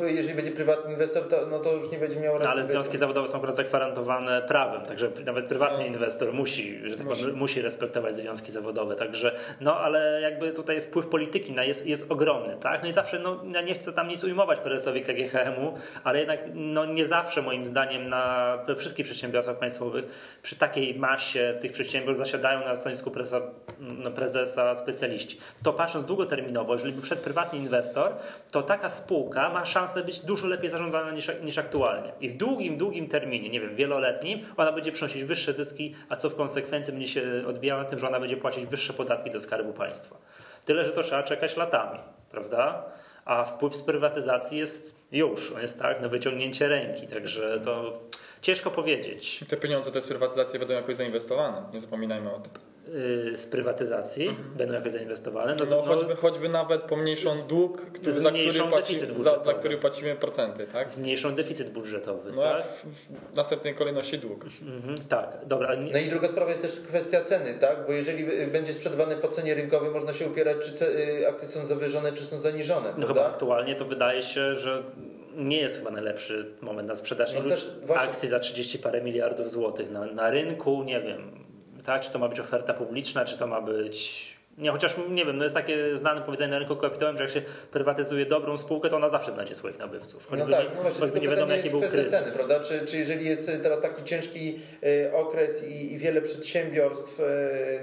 [0.00, 2.48] Yy, jeżeli będzie prywatny inwestor, to, no to już nie będzie miał racji.
[2.48, 5.86] No, ale związki zawodowe są akurat zagwarantowane prawem, także nawet prywatny no.
[5.86, 7.20] inwestor musi, że tak musi.
[7.20, 8.96] Powiem, musi respektować traktować związki zawodowe.
[8.96, 12.82] Także, no ale jakby tutaj wpływ polityki na jest, jest ogromny, tak?
[12.82, 16.84] No i zawsze, no ja nie chcę tam nic ujmować prezesowi KGHM-u, ale jednak no
[16.84, 20.04] nie zawsze moim zdaniem na, we wszystkich przedsiębiorstwach państwowych
[20.42, 23.40] przy takiej masie tych przedsiębiorstw zasiadają na stanowisku prezesa,
[23.78, 25.38] no, prezesa specjaliści.
[25.62, 28.12] To patrząc długoterminowo, jeżeli by wszedł prywatny inwestor,
[28.52, 32.12] to taka spółka ma szansę być dużo lepiej zarządzana niż, niż aktualnie.
[32.20, 36.30] I w długim, długim terminie, nie wiem, wieloletnim, ona będzie przynosić wyższe zyski, a co
[36.30, 40.16] w konsekwencji będzie się odbijało tym, że ona będzie płacić wyższe podatki do skarbu państwa.
[40.64, 41.98] Tyle, że to trzeba czekać latami,
[42.30, 42.84] prawda?
[43.24, 48.00] A wpływ z prywatyzacji jest już, on jest tak na wyciągnięcie ręki, także to
[48.42, 49.44] Ciężko powiedzieć.
[49.48, 52.52] Te pieniądze te z prywatyzacji będą jakoś zainwestowane, nie zapominajmy o tym.
[52.94, 54.54] Y, z prywatyzacji mhm.
[54.56, 55.56] będą jakoś zainwestowane.
[55.60, 60.16] No, no, choćby, choćby nawet pomniejszą dług, który, za, który płaci, za, za, który płacimy
[60.16, 60.66] procenty.
[60.66, 60.90] Tak?
[60.90, 62.32] Zmniejszą deficyt budżetowy.
[62.32, 62.62] No, tak?
[62.62, 64.44] w, w następnej kolejności dług.
[64.62, 65.76] Mhm, tak, dobra.
[65.92, 67.86] No i druga sprawa jest też kwestia ceny, tak?
[67.86, 72.12] bo jeżeli będzie sprzedawany po cenie rynkowej, można się upierać, czy y, akcje są zawyżone,
[72.12, 72.94] czy są zaniżone.
[72.98, 74.82] No chyba aktualnie to wydaje się, że
[75.36, 77.40] nie jest chyba najlepszy moment na sprzedaż no
[77.86, 78.10] właśnie...
[78.10, 81.44] akcji za 30 parę miliardów złotych na, na rynku, nie wiem,
[81.84, 82.02] tak?
[82.02, 84.26] Czy to ma być oferta publiczna, czy to ma być
[84.58, 87.42] nie, chociaż nie wiem, no jest takie znane powiedzenie na rynku kapitałowym, że jak się
[87.70, 90.26] prywatyzuje dobrą spółkę, to ona zawsze znajdzie swoich nabywców.
[90.26, 92.10] Choćby no tak, no właśnie, choćby nie wiadomo jaki był kryzys.
[92.10, 92.60] Ceny, prawda?
[92.60, 97.24] Czy, czy jeżeli jest teraz taki ciężki y, okres i, i wiele przedsiębiorstw, y,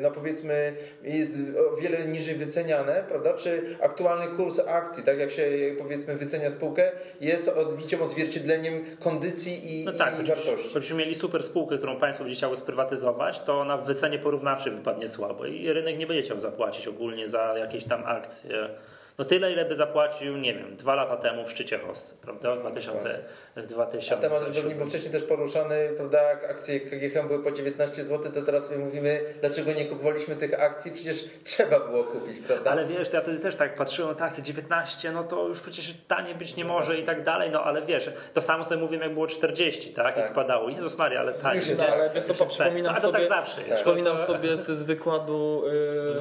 [0.01, 1.37] no powiedzmy, jest
[1.71, 3.33] o wiele niżej wyceniane, prawda?
[3.33, 5.45] Czy aktualny kurs akcji, tak jak się
[5.77, 10.69] powiedzmy wycenia spółkę, jest odbiciem, odzwierciedleniem kondycji i, no tak, i wartości.
[10.71, 15.09] Gdybyśmy mieli super spółkę, którą państwo będzie chciało sprywatyzować, to ona w wycenie porównawczej wypadnie
[15.09, 18.69] słabo i rynek nie będzie chciał zapłacić zapłacić ogólnie za jakieś tam akcje
[19.17, 22.55] no tyle, ile by zapłacił, nie wiem, dwa lata temu w szczycie Hossy, prawda?
[22.55, 23.19] W 2000,
[23.55, 26.21] w 2000 A temat już był wcześniej też poruszany, prawda?
[26.21, 30.61] Jak akcje KGHM były po 19 zł, to teraz sobie mówimy, dlaczego nie kupowaliśmy tych
[30.61, 30.91] akcji?
[30.91, 32.71] Przecież trzeba było kupić, prawda?
[32.71, 35.93] Ale wiesz, ja wtedy też tak patrzyłem na te akcje 19, no to już przecież
[36.07, 39.13] tanie być nie może i tak dalej, no ale wiesz, to samo sobie mówiłem, jak
[39.13, 40.15] było 40, tak?
[40.15, 40.25] tak.
[40.25, 40.69] I spadało.
[40.69, 41.57] Jezus Maria, ale tak.
[41.77, 43.03] No, ale wiesz co, przypominam tak.
[43.03, 43.75] sobie, tak zawsze jest.
[43.75, 45.63] Przypominam sobie z wykładu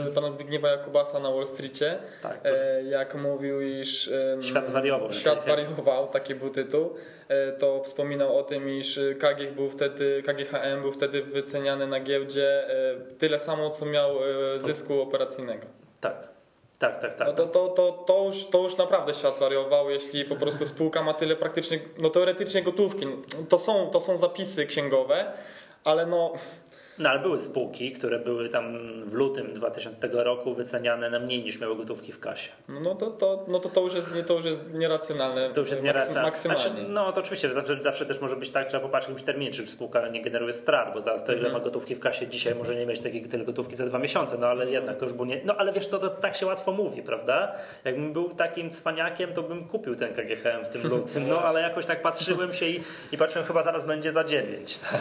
[0.05, 2.49] yy, pana Zbigniewa Jakubasa na Wall Streetie, tak, to...
[2.49, 5.13] yy, jak mówił, iż świat zwariował.
[5.13, 6.95] Świat zwariował, taki był tytuł.
[7.29, 12.71] E, to wspominał o tym, iż KG był wtedy, KGHM był wtedy wyceniany na giełdzie
[12.71, 15.67] e, tyle samo, co miał e, zysku operacyjnego.
[16.01, 16.29] Tak.
[16.79, 17.29] Tak, tak, tak.
[17.29, 21.03] No to, to, to, to, już, to już naprawdę świat zwariował, jeśli po prostu spółka
[21.03, 23.07] ma tyle praktycznie, no teoretycznie gotówki.
[23.49, 25.25] To są, to są zapisy księgowe,
[25.85, 26.33] ale no
[26.99, 31.61] no ale były spółki, które były tam w lutym 2000 roku wyceniane na mniej niż
[31.61, 32.51] miały gotówki w kasie.
[32.81, 35.51] No to, to, no to, to, już, jest, to już jest nieracjonalne.
[35.51, 36.31] To już jest nieracjonalne.
[36.31, 36.63] Maksymalnie.
[36.63, 39.67] Znaczy, no to oczywiście zawsze, zawsze też może być tak, trzeba popatrzeć jakimś terminie, czy
[39.67, 41.53] spółka nie generuje strat, bo zaraz to ile mm.
[41.53, 44.47] ma gotówki w kasie dzisiaj może nie mieć takiej tyle gotówki za dwa miesiące, no
[44.47, 45.41] ale jednak to już było nie...
[45.45, 47.53] No ale wiesz co, to tak się łatwo mówi, prawda?
[47.85, 51.87] Jakbym był takim cwaniakiem, to bym kupił ten KGHM w tym lutym, no ale jakoś
[51.87, 52.81] tak patrzyłem się i,
[53.13, 54.79] i patrzyłem chyba zaraz będzie za dziewięć.
[54.79, 55.01] Tak?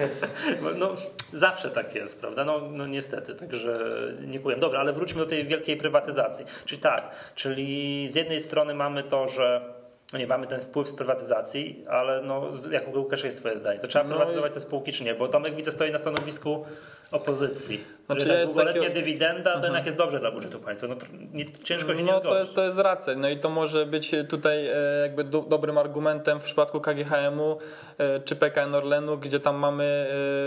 [0.78, 0.96] no
[1.32, 2.44] Zawsze tak jest, prawda?
[2.44, 4.56] No, no niestety, także nie kuję.
[4.56, 6.44] Dobra, ale wróćmy do tej wielkiej prywatyzacji.
[6.64, 9.74] Czyli tak, czyli z jednej strony mamy to, że
[10.18, 13.78] nie mamy ten wpływ z prywatyzacji, ale no, jak u Łukasza jest twoje zdanie?
[13.78, 14.54] To trzeba no prywatyzować i...
[14.54, 15.14] te spółki czy nie?
[15.14, 16.64] Bo Tomek widzę stoi na stanowisku
[17.12, 17.84] opozycji.
[18.06, 19.64] Znaczy ja długoletnia dywidenda to mhm.
[19.64, 20.86] jednak jest dobrze dla budżetu państwa.
[20.86, 20.96] No,
[21.32, 23.14] nie, ciężko się no, nie to jest, to jest racja.
[23.14, 27.58] No i to może być tutaj e, jakby do, dobrym argumentem w przypadku KGHM-u
[27.98, 30.06] e, czy PKN Orlenu, gdzie tam mamy,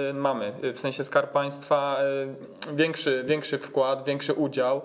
[0.10, 1.98] e, mamy w sensie Skarb Państwa
[2.74, 4.82] większy, większy wkład, większy udział.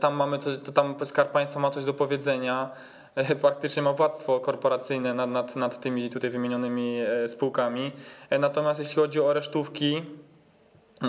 [0.00, 2.70] Tam mamy coś, tam Skarb Państwa ma coś do powiedzenia.
[3.30, 7.92] E, praktycznie ma władztwo korporacyjne nad, nad, nad tymi tutaj wymienionymi e, spółkami.
[8.30, 10.02] E, natomiast jeśli chodzi o resztówki,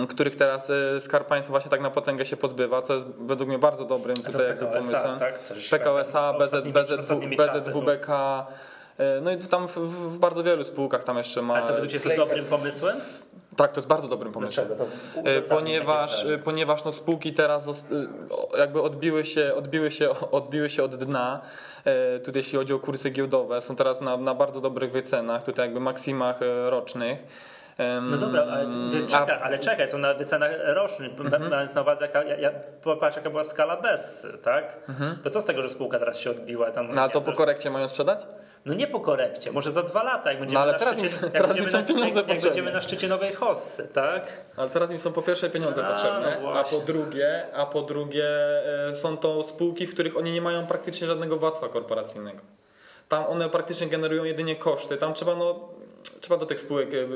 [0.08, 3.84] których teraz Skarb Państwa właśnie tak na potęgę się pozbywa, co jest według mnie bardzo
[3.84, 5.18] dobrym tutaj jakby pomysłem.
[5.18, 5.38] Tak?
[5.70, 8.46] PKSA, BZ, BZW, BZWBK, no
[9.44, 11.54] i tam w, w, bardzo wielu spółkach tam jeszcze ma...
[11.54, 13.00] A co według Ciebie jest dobrym pomysłem?
[13.56, 14.68] Tak, to jest bardzo dobrym pomysłem.
[15.48, 17.90] Ponieważ, ponieważ no spółki teraz
[18.58, 21.40] jakby odbiły się, odbiły się, odbiły się od dna.
[21.84, 25.66] E, tutaj jeśli chodzi o kursy giełdowe, są teraz na, na bardzo dobrych wycenach, tutaj
[25.66, 27.18] jakby maksimach e, rocznych.
[28.02, 28.66] No dobra, ale,
[29.08, 31.50] czekaj, ale czekaj, są na wycenach rocznych, mhm.
[31.50, 32.50] mając na uwadze, jaka, ja,
[32.82, 34.76] popatrz jaka była skala bez, tak?
[34.88, 35.18] Mhm.
[35.22, 36.70] To co z tego, że spółka teraz się odbiła?
[36.70, 38.26] Tam, no ale to po korekcie mają sprzedać?
[38.64, 41.16] No nie po korekcie, może za dwa lata, jak będziemy, no, ale na, teraz szczycie,
[41.16, 44.40] im, jak będziemy, na, jak, jak będziemy na szczycie nowej hossy, tak?
[44.56, 47.82] Ale teraz im są po pierwsze pieniądze a, potrzebne, no a po drugie, a po
[47.82, 48.26] drugie
[48.90, 52.40] e, są to spółki, w których oni nie mają praktycznie żadnego władztwa korporacyjnego.
[53.08, 54.96] Tam one praktycznie generują jedynie koszty.
[54.96, 55.68] Tam trzeba no,
[56.20, 57.08] trzeba do tych spółek, e,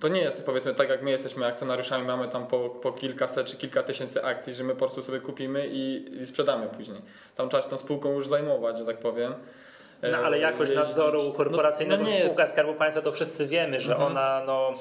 [0.00, 3.56] to nie jest powiedzmy tak jak my jesteśmy akcjonariuszami, mamy tam po, po kilkaset czy
[3.56, 7.02] kilka tysięcy akcji, że my po prostu sobie kupimy i, i sprzedamy później.
[7.36, 9.34] Tam trzeba się tą spółką już zajmować, że tak powiem.
[10.12, 12.52] No ale jakość nadzoru korporacyjnego no, no spółka jest...
[12.52, 14.12] Skarbu Państwa to wszyscy wiemy, że mhm.
[14.12, 14.74] ona no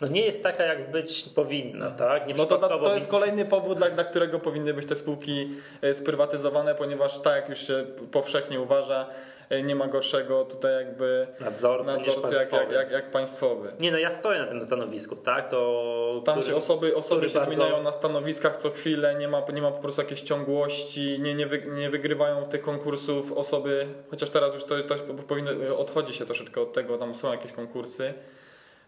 [0.00, 2.26] no nie jest taka, jak być powinna, tak?
[2.26, 5.50] Nie no to, to, to jest kolejny powód, dla, dla którego powinny być te spółki
[5.82, 9.06] e, sprywatyzowane, ponieważ tak jak już się powszechnie uważa,
[9.50, 13.72] e, nie ma gorszego tutaj jakby nadzorcy, nadzorcy jak, jak, jak, jak, państwowy.
[13.80, 15.48] Nie no, ja stoję na tym stanowisku, tak?
[15.48, 17.54] To, Tam się osoby, osoby się bardzo...
[17.54, 21.46] zmieniają na stanowiskach co chwilę, nie ma, nie ma po prostu jakiejś ciągłości, nie, nie,
[21.46, 24.94] wy, nie wygrywają tych konkursów osoby, chociaż teraz już to, to
[25.28, 28.14] powinno, odchodzi się troszeczkę od tego, tam są jakieś konkursy.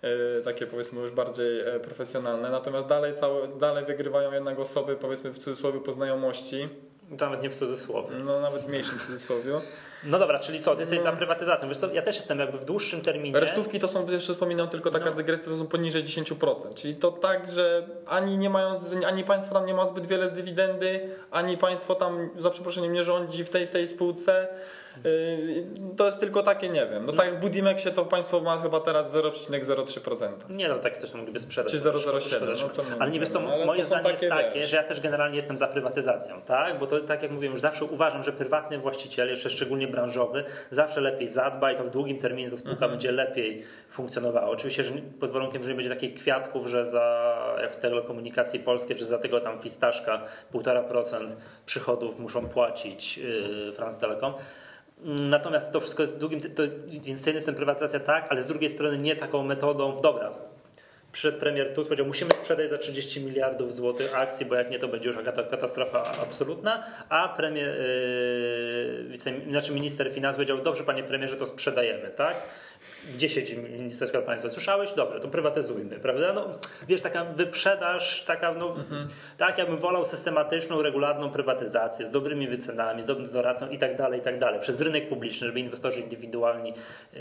[0.03, 2.51] E, takie powiedzmy już bardziej e, profesjonalne.
[2.51, 6.69] Natomiast dalej, całe, dalej wygrywają jednak osoby powiedzmy w cudzysłowie po znajomości.
[7.21, 8.09] Nawet nie w cudzysłowie.
[8.25, 9.53] No nawet w mniejszym cudzysłowie.
[10.05, 11.05] No dobra, czyli co, ty jesteś no.
[11.05, 11.69] za prywatyzacją.
[11.69, 13.41] Wiesz co, ja też jestem jakby w dłuższym terminie.
[13.41, 15.17] Resztówki to są, jeszcze wspominam, tylko taka no.
[15.17, 16.75] dygresja, to są poniżej 10%.
[16.75, 18.75] Czyli to tak, że ani nie mają,
[19.07, 23.05] ani państwo tam nie ma zbyt wiele z dywidendy, ani państwo tam, za przeproszeniem, nie
[23.05, 24.49] rządzi w tej, tej spółce.
[25.07, 27.07] Y, to jest tylko takie, nie wiem.
[27.07, 30.29] No tak jak w Budimexie to państwo ma chyba teraz 0,03%.
[30.51, 31.73] Nie no, tak też mogliby sprzedać.
[31.73, 32.69] Czy 0,07.
[32.91, 35.67] No ale nie wiesz co, moje zdanie jest takie, że ja też generalnie jestem za
[35.67, 36.79] prywatyzacją, tak?
[36.79, 41.01] Bo to tak jak mówiłem, już zawsze uważam, że prywatny właściciel, jeszcze szczególnie branżowy, zawsze
[41.01, 42.91] lepiej zadba i to w długim terminie ta spółka mhm.
[42.91, 44.47] będzie lepiej funkcjonowała.
[44.51, 48.97] Oczywiście, że pod warunkiem, że nie będzie takich kwiatków, że za, jak w telekomunikacji polskiej,
[48.97, 51.29] że za tego tam fistaszka 1,5%
[51.67, 54.35] przychodów muszą płacić yy, France Telecom.
[55.05, 58.71] Natomiast to wszystko jest długim, to, więc z jednej strony prywatyzacja tak, ale z drugiej
[58.71, 60.33] strony nie taką metodą, dobra,
[61.13, 64.89] przyszedł premier Tusk, powiedział, musimy sprzedać za 30 miliardów złotych akcji, bo jak nie, to
[64.89, 65.19] będzie już
[65.51, 72.11] katastrofa absolutna, a premier, yy, wice, znaczy minister finansów powiedział, dobrze panie premierze, to sprzedajemy,
[72.11, 72.37] tak?
[73.15, 74.51] Gdzie siedzi Ministerstwo Państwa?
[74.51, 74.93] Słyszałeś?
[74.93, 76.33] Dobrze, to prywatyzujmy, prawda?
[76.33, 76.49] No,
[76.89, 79.09] wiesz, taka wyprzedaż, taka, no, mhm.
[79.37, 83.97] tak, ja bym wolał systematyczną, regularną prywatyzację z dobrymi wycenami, z dobrym doradzą i tak
[83.97, 87.21] dalej, i tak dalej, przez rynek publiczny, żeby inwestorzy indywidualni yy,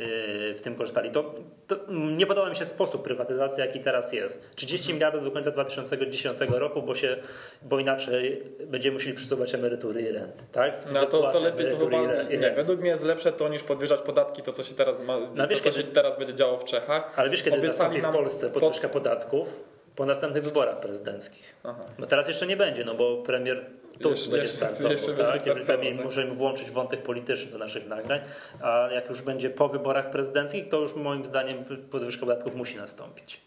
[0.53, 1.11] w tym korzystali.
[1.11, 1.33] To,
[1.67, 4.55] to, nie podoba mi się sposób prywatyzacji, jaki teraz jest.
[4.55, 4.95] 30 mhm.
[4.95, 7.17] miliardów do końca 2010 roku, bo, się,
[7.61, 10.73] bo inaczej będziemy musieli przesuwać emerytury i renty, tak?
[10.93, 14.41] No to, to lepiej, to chyba, nie, według mnie jest lepsze to niż podwyżać podatki,
[14.41, 15.76] to co się teraz ma, no, wiesz, kiedy...
[15.77, 17.13] się teraz będzie działo w Czechach.
[17.15, 19.47] Ale wiesz, kiedy nastąpi w Polsce podwyżka podatków?
[19.95, 21.55] Po następnych wyborach prezydenckich.
[21.63, 21.85] Aha.
[21.97, 23.65] No teraz jeszcze nie będzie, no bo premier
[24.01, 24.91] Tusk będzie startował.
[24.91, 25.43] Jeszcze tak?
[25.43, 26.05] Będzie tak?
[26.05, 28.19] Możemy włączyć wątek polityczny do naszych nagrań,
[28.61, 33.41] a jak już będzie po wyborach prezydenckich, to już moim zdaniem podwyżka podatków musi nastąpić.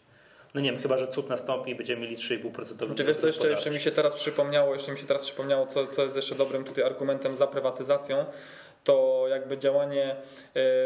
[0.53, 3.49] No nie wiem, chyba, że cud nastąpi i będziemy mieli 3,5% Czy wiesz, to jeszcze,
[3.49, 6.63] jeszcze mi się teraz przypomniało, jeszcze mi się teraz przypomniało, co, co jest jeszcze dobrym
[6.63, 8.25] tutaj argumentem za prywatyzacją,
[8.83, 10.15] to jakby działanie e,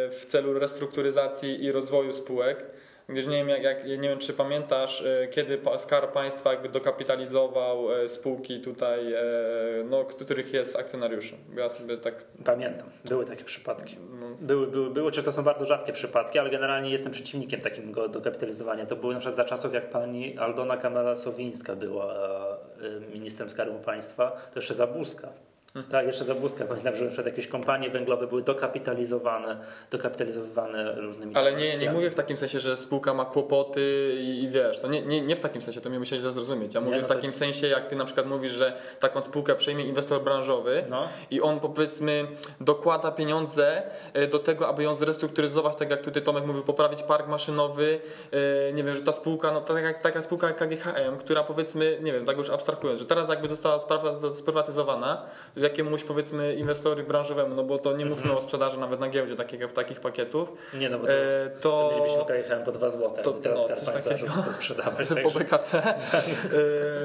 [0.09, 2.65] w celu restrukturyzacji i rozwoju spółek.
[3.09, 7.93] Gdyż nie wiem, jak, jak, nie wiem, czy pamiętasz, e, kiedy Skarb Państwa jakby dokapitalizował
[7.93, 9.13] e, spółki tutaj,
[9.89, 11.39] no, których jest akcjonariuszem.
[11.57, 12.25] Ja sobie tak...
[12.45, 13.97] Pamiętam, były takie przypadki.
[14.19, 14.27] No.
[14.41, 18.85] Były, były, były, czy to są bardzo rzadkie przypadki, ale generalnie jestem przeciwnikiem takiego dokapitalizowania.
[18.85, 22.15] To były na przykład za czasów, jak pani Aldona Kamala-Sowińska była
[23.13, 25.29] ministrem Skarbu Państwa, to jeszcze Zabuska
[25.83, 26.65] tak, jeszcze Zabłuska.
[26.65, 29.57] Pamiętam, że przed jakieś kompanie węglowe były dokapitalizowane,
[29.91, 34.49] dokapitalizowane różnymi Ale nie, nie mówię w takim sensie, że spółka ma kłopoty i, i
[34.49, 36.73] wiesz, to nie, nie, nie w takim sensie, to mnie źle zrozumieć.
[36.73, 37.37] Ja mówię nie, no w takim to...
[37.37, 41.07] sensie, jak ty na przykład mówisz, że taką spółkę przejmie inwestor branżowy no.
[41.31, 42.27] i on powiedzmy
[42.61, 43.83] dokłada pieniądze
[44.13, 47.99] e, do tego, aby ją zrestrukturyzować, tak jak tutaj Tomek mówił, poprawić park maszynowy,
[48.31, 52.13] e, nie wiem, że ta spółka, no tak jak taka spółka KGHM, która powiedzmy, nie
[52.13, 53.79] wiem, tak już abstrahując, że teraz jakby została
[54.33, 55.25] sprywatyzowana,
[55.65, 58.39] jakiemuś powiedzmy inwestorowi branżowemu, no bo to nie mówmy mm -hmm.
[58.39, 60.53] o sprzedaży nawet na giełdzie takich, takich pakietów.
[60.73, 63.65] Nie no, bo to, e, to, to mielibyśmy KGHM po 2 zł, to, teraz no,
[63.65, 65.07] Skarb Państwa wszystko sprzedawać.
[65.23, 65.77] Po BKC.
[65.77, 65.93] e,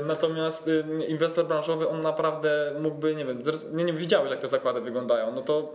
[0.07, 3.43] natomiast e, inwestor branżowy, on naprawdę mógłby, nie wiem,
[3.73, 5.73] nie, nie widziałeś jak te zakłady wyglądają, no to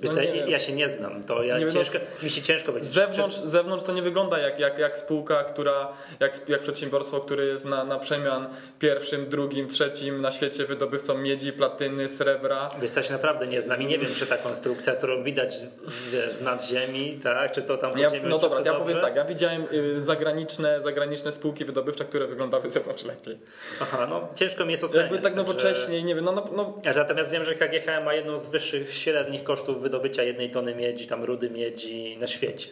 [0.00, 2.72] Wiesz no, co, ja, ja, się nie znam, to ja no, ciężko, mi się ciężko
[2.72, 2.88] będzie.
[2.88, 5.88] Z zewnątrz, z zewnątrz to nie wygląda jak, jak, jak spółka, która,
[6.20, 11.52] jak, jak przedsiębiorstwo, które jest na, na przemian pierwszym, drugim, trzecim na świecie wydobywcą miedzi,
[11.52, 12.68] platyny, srebra.
[12.80, 15.58] Wiesz co, ja się naprawdę nie znam i nie wiem, czy ta konstrukcja, którą widać
[15.58, 19.16] z, z, z nad ziemi, tak, czy to tam ja, No dobra, ja powiem tak,
[19.16, 23.38] ja widziałem y, zagraniczne, zagraniczne spółki wydobywcze, które wyglądały z zewnątrz lepiej.
[23.80, 25.10] Aha, no ciężko mi jest oceniać.
[25.10, 26.02] Jakby tak nowocześnie, że...
[26.02, 26.80] nie wiem, no, no, no.
[26.96, 31.24] Natomiast wiem, że KGHM ma jedną z wyższych średnich kosztów wydobycia jednej tony miedzi, tam
[31.24, 32.68] rudy miedzi na świecie.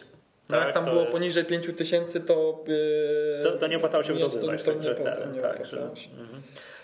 [0.49, 1.11] No tak, jak tam było jest...
[1.11, 4.63] poniżej 5 tysięcy, to, yy, to, to nie opłacało się wydobywać.
[4.63, 5.77] To, to tak, nie, tak, nie tak, się.
[5.77, 6.41] Mhm.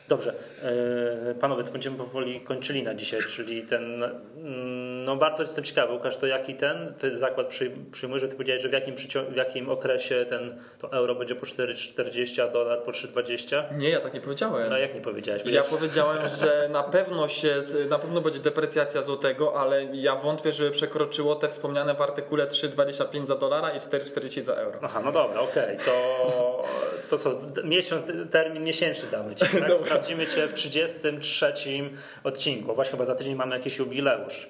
[0.07, 5.63] Dobrze, e, panowie, to będziemy powoli kończyli na dzisiaj, czyli ten, mm, no bardzo jestem
[5.63, 7.47] ciekawy, Łukasz, to jaki ten, ty zakład
[7.91, 8.95] przyjmuje, że ty powiedziałeś, że w jakim,
[9.31, 13.77] w jakim okresie ten, to euro będzie po 4,40, a dolar po 3,20?
[13.77, 14.69] Nie, ja tak nie powiedziałem.
[14.69, 15.41] No jak nie powiedziałeś?
[15.45, 17.53] Ja powiedziałem, że na pewno się,
[17.89, 23.25] na pewno będzie deprecjacja złotego, ale ja wątpię, żeby przekroczyło te wspomniane w artykule 3,25
[23.25, 24.79] za dolara i 4,40 za euro.
[24.81, 25.85] Aha, no dobra, okej, okay.
[25.85, 26.63] to,
[27.09, 27.31] to co,
[27.63, 29.96] miesiąc, termin miesięczny damy ci, tak?
[29.97, 31.53] Sprawdzimy Cię w 33
[32.23, 32.75] odcinku.
[32.75, 34.49] Właśnie chyba za tydzień mamy jakiś jubileusz.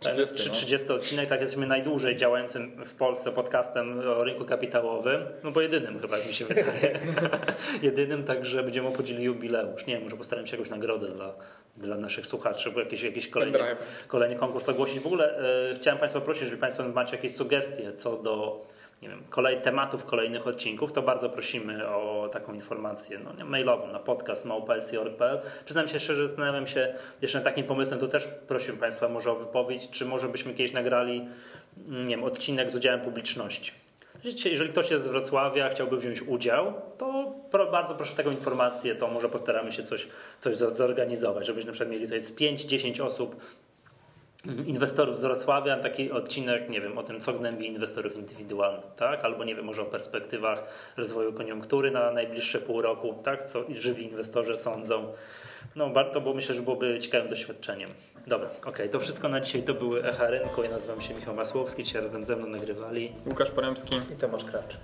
[0.00, 0.94] 30, 30 no.
[0.94, 6.18] odcinek, tak jesteśmy najdłużej działającym w Polsce podcastem o rynku kapitałowym, no bo jedynym chyba,
[6.18, 7.00] jak mi się wydaje.
[7.82, 9.86] jedynym, także będziemy obchodzili jubileusz.
[9.86, 11.34] Nie wiem, może postaram się jakąś nagrodę dla,
[11.76, 13.58] dla naszych słuchaczy, bo jakiś, jakiś kolejny,
[14.08, 15.00] kolejny konkurs ogłosić.
[15.00, 15.38] W ogóle
[15.70, 18.66] e, chciałem Państwa prosić, jeżeli Państwo macie jakieś sugestie co do
[19.02, 23.98] nie wiem, kolej, tematów kolejnych odcinków, to bardzo prosimy o taką informację no, mailową na
[23.98, 25.40] podcast małpa.pl.
[25.64, 29.36] Przyznam się szczerze, zastanawiam się jeszcze nad takim pomysłem, to też prosiłbym Państwa może o
[29.36, 31.28] wypowiedź, czy może byśmy kiedyś nagrali
[31.88, 33.72] nie wiem, odcinek z udziałem publiczności.
[34.44, 37.34] Jeżeli ktoś jest z Wrocławia, chciałby wziąć udział, to
[37.72, 40.08] bardzo proszę taką informację, to może postaramy się coś,
[40.40, 43.36] coś zorganizować, żebyśmy na przykład mieli tutaj z 5-10 osób
[44.66, 49.24] inwestorów z Wrocławia, taki odcinek, nie wiem, o tym, co gnębi inwestorów indywidualnych, tak?
[49.24, 50.64] Albo, nie wiem, może o perspektywach
[50.96, 53.44] rozwoju koniunktury na najbliższe pół roku, tak?
[53.44, 55.12] Co żywi inwestorzy sądzą.
[55.76, 57.90] No, to było, myślę, że byłoby ciekawym doświadczeniem.
[58.26, 59.62] Dobra, okej, okay, to wszystko na dzisiaj.
[59.62, 60.62] To były Echa Rynku.
[60.62, 61.84] Ja nazywam się Michał Masłowski.
[61.84, 64.80] Dzisiaj razem ze mną nagrywali Łukasz Poremski i Tomasz Krawczyk.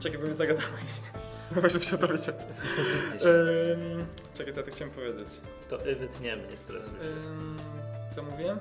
[0.00, 1.07] Czekaj, bo mi zagadałeś.
[1.54, 2.26] No właśnie się dowiedzieć.
[4.38, 5.28] czekaj, co ja to chciałem powiedzieć.
[5.70, 6.94] To wytniemy, nie stresuj.
[8.14, 8.58] co mówiłem?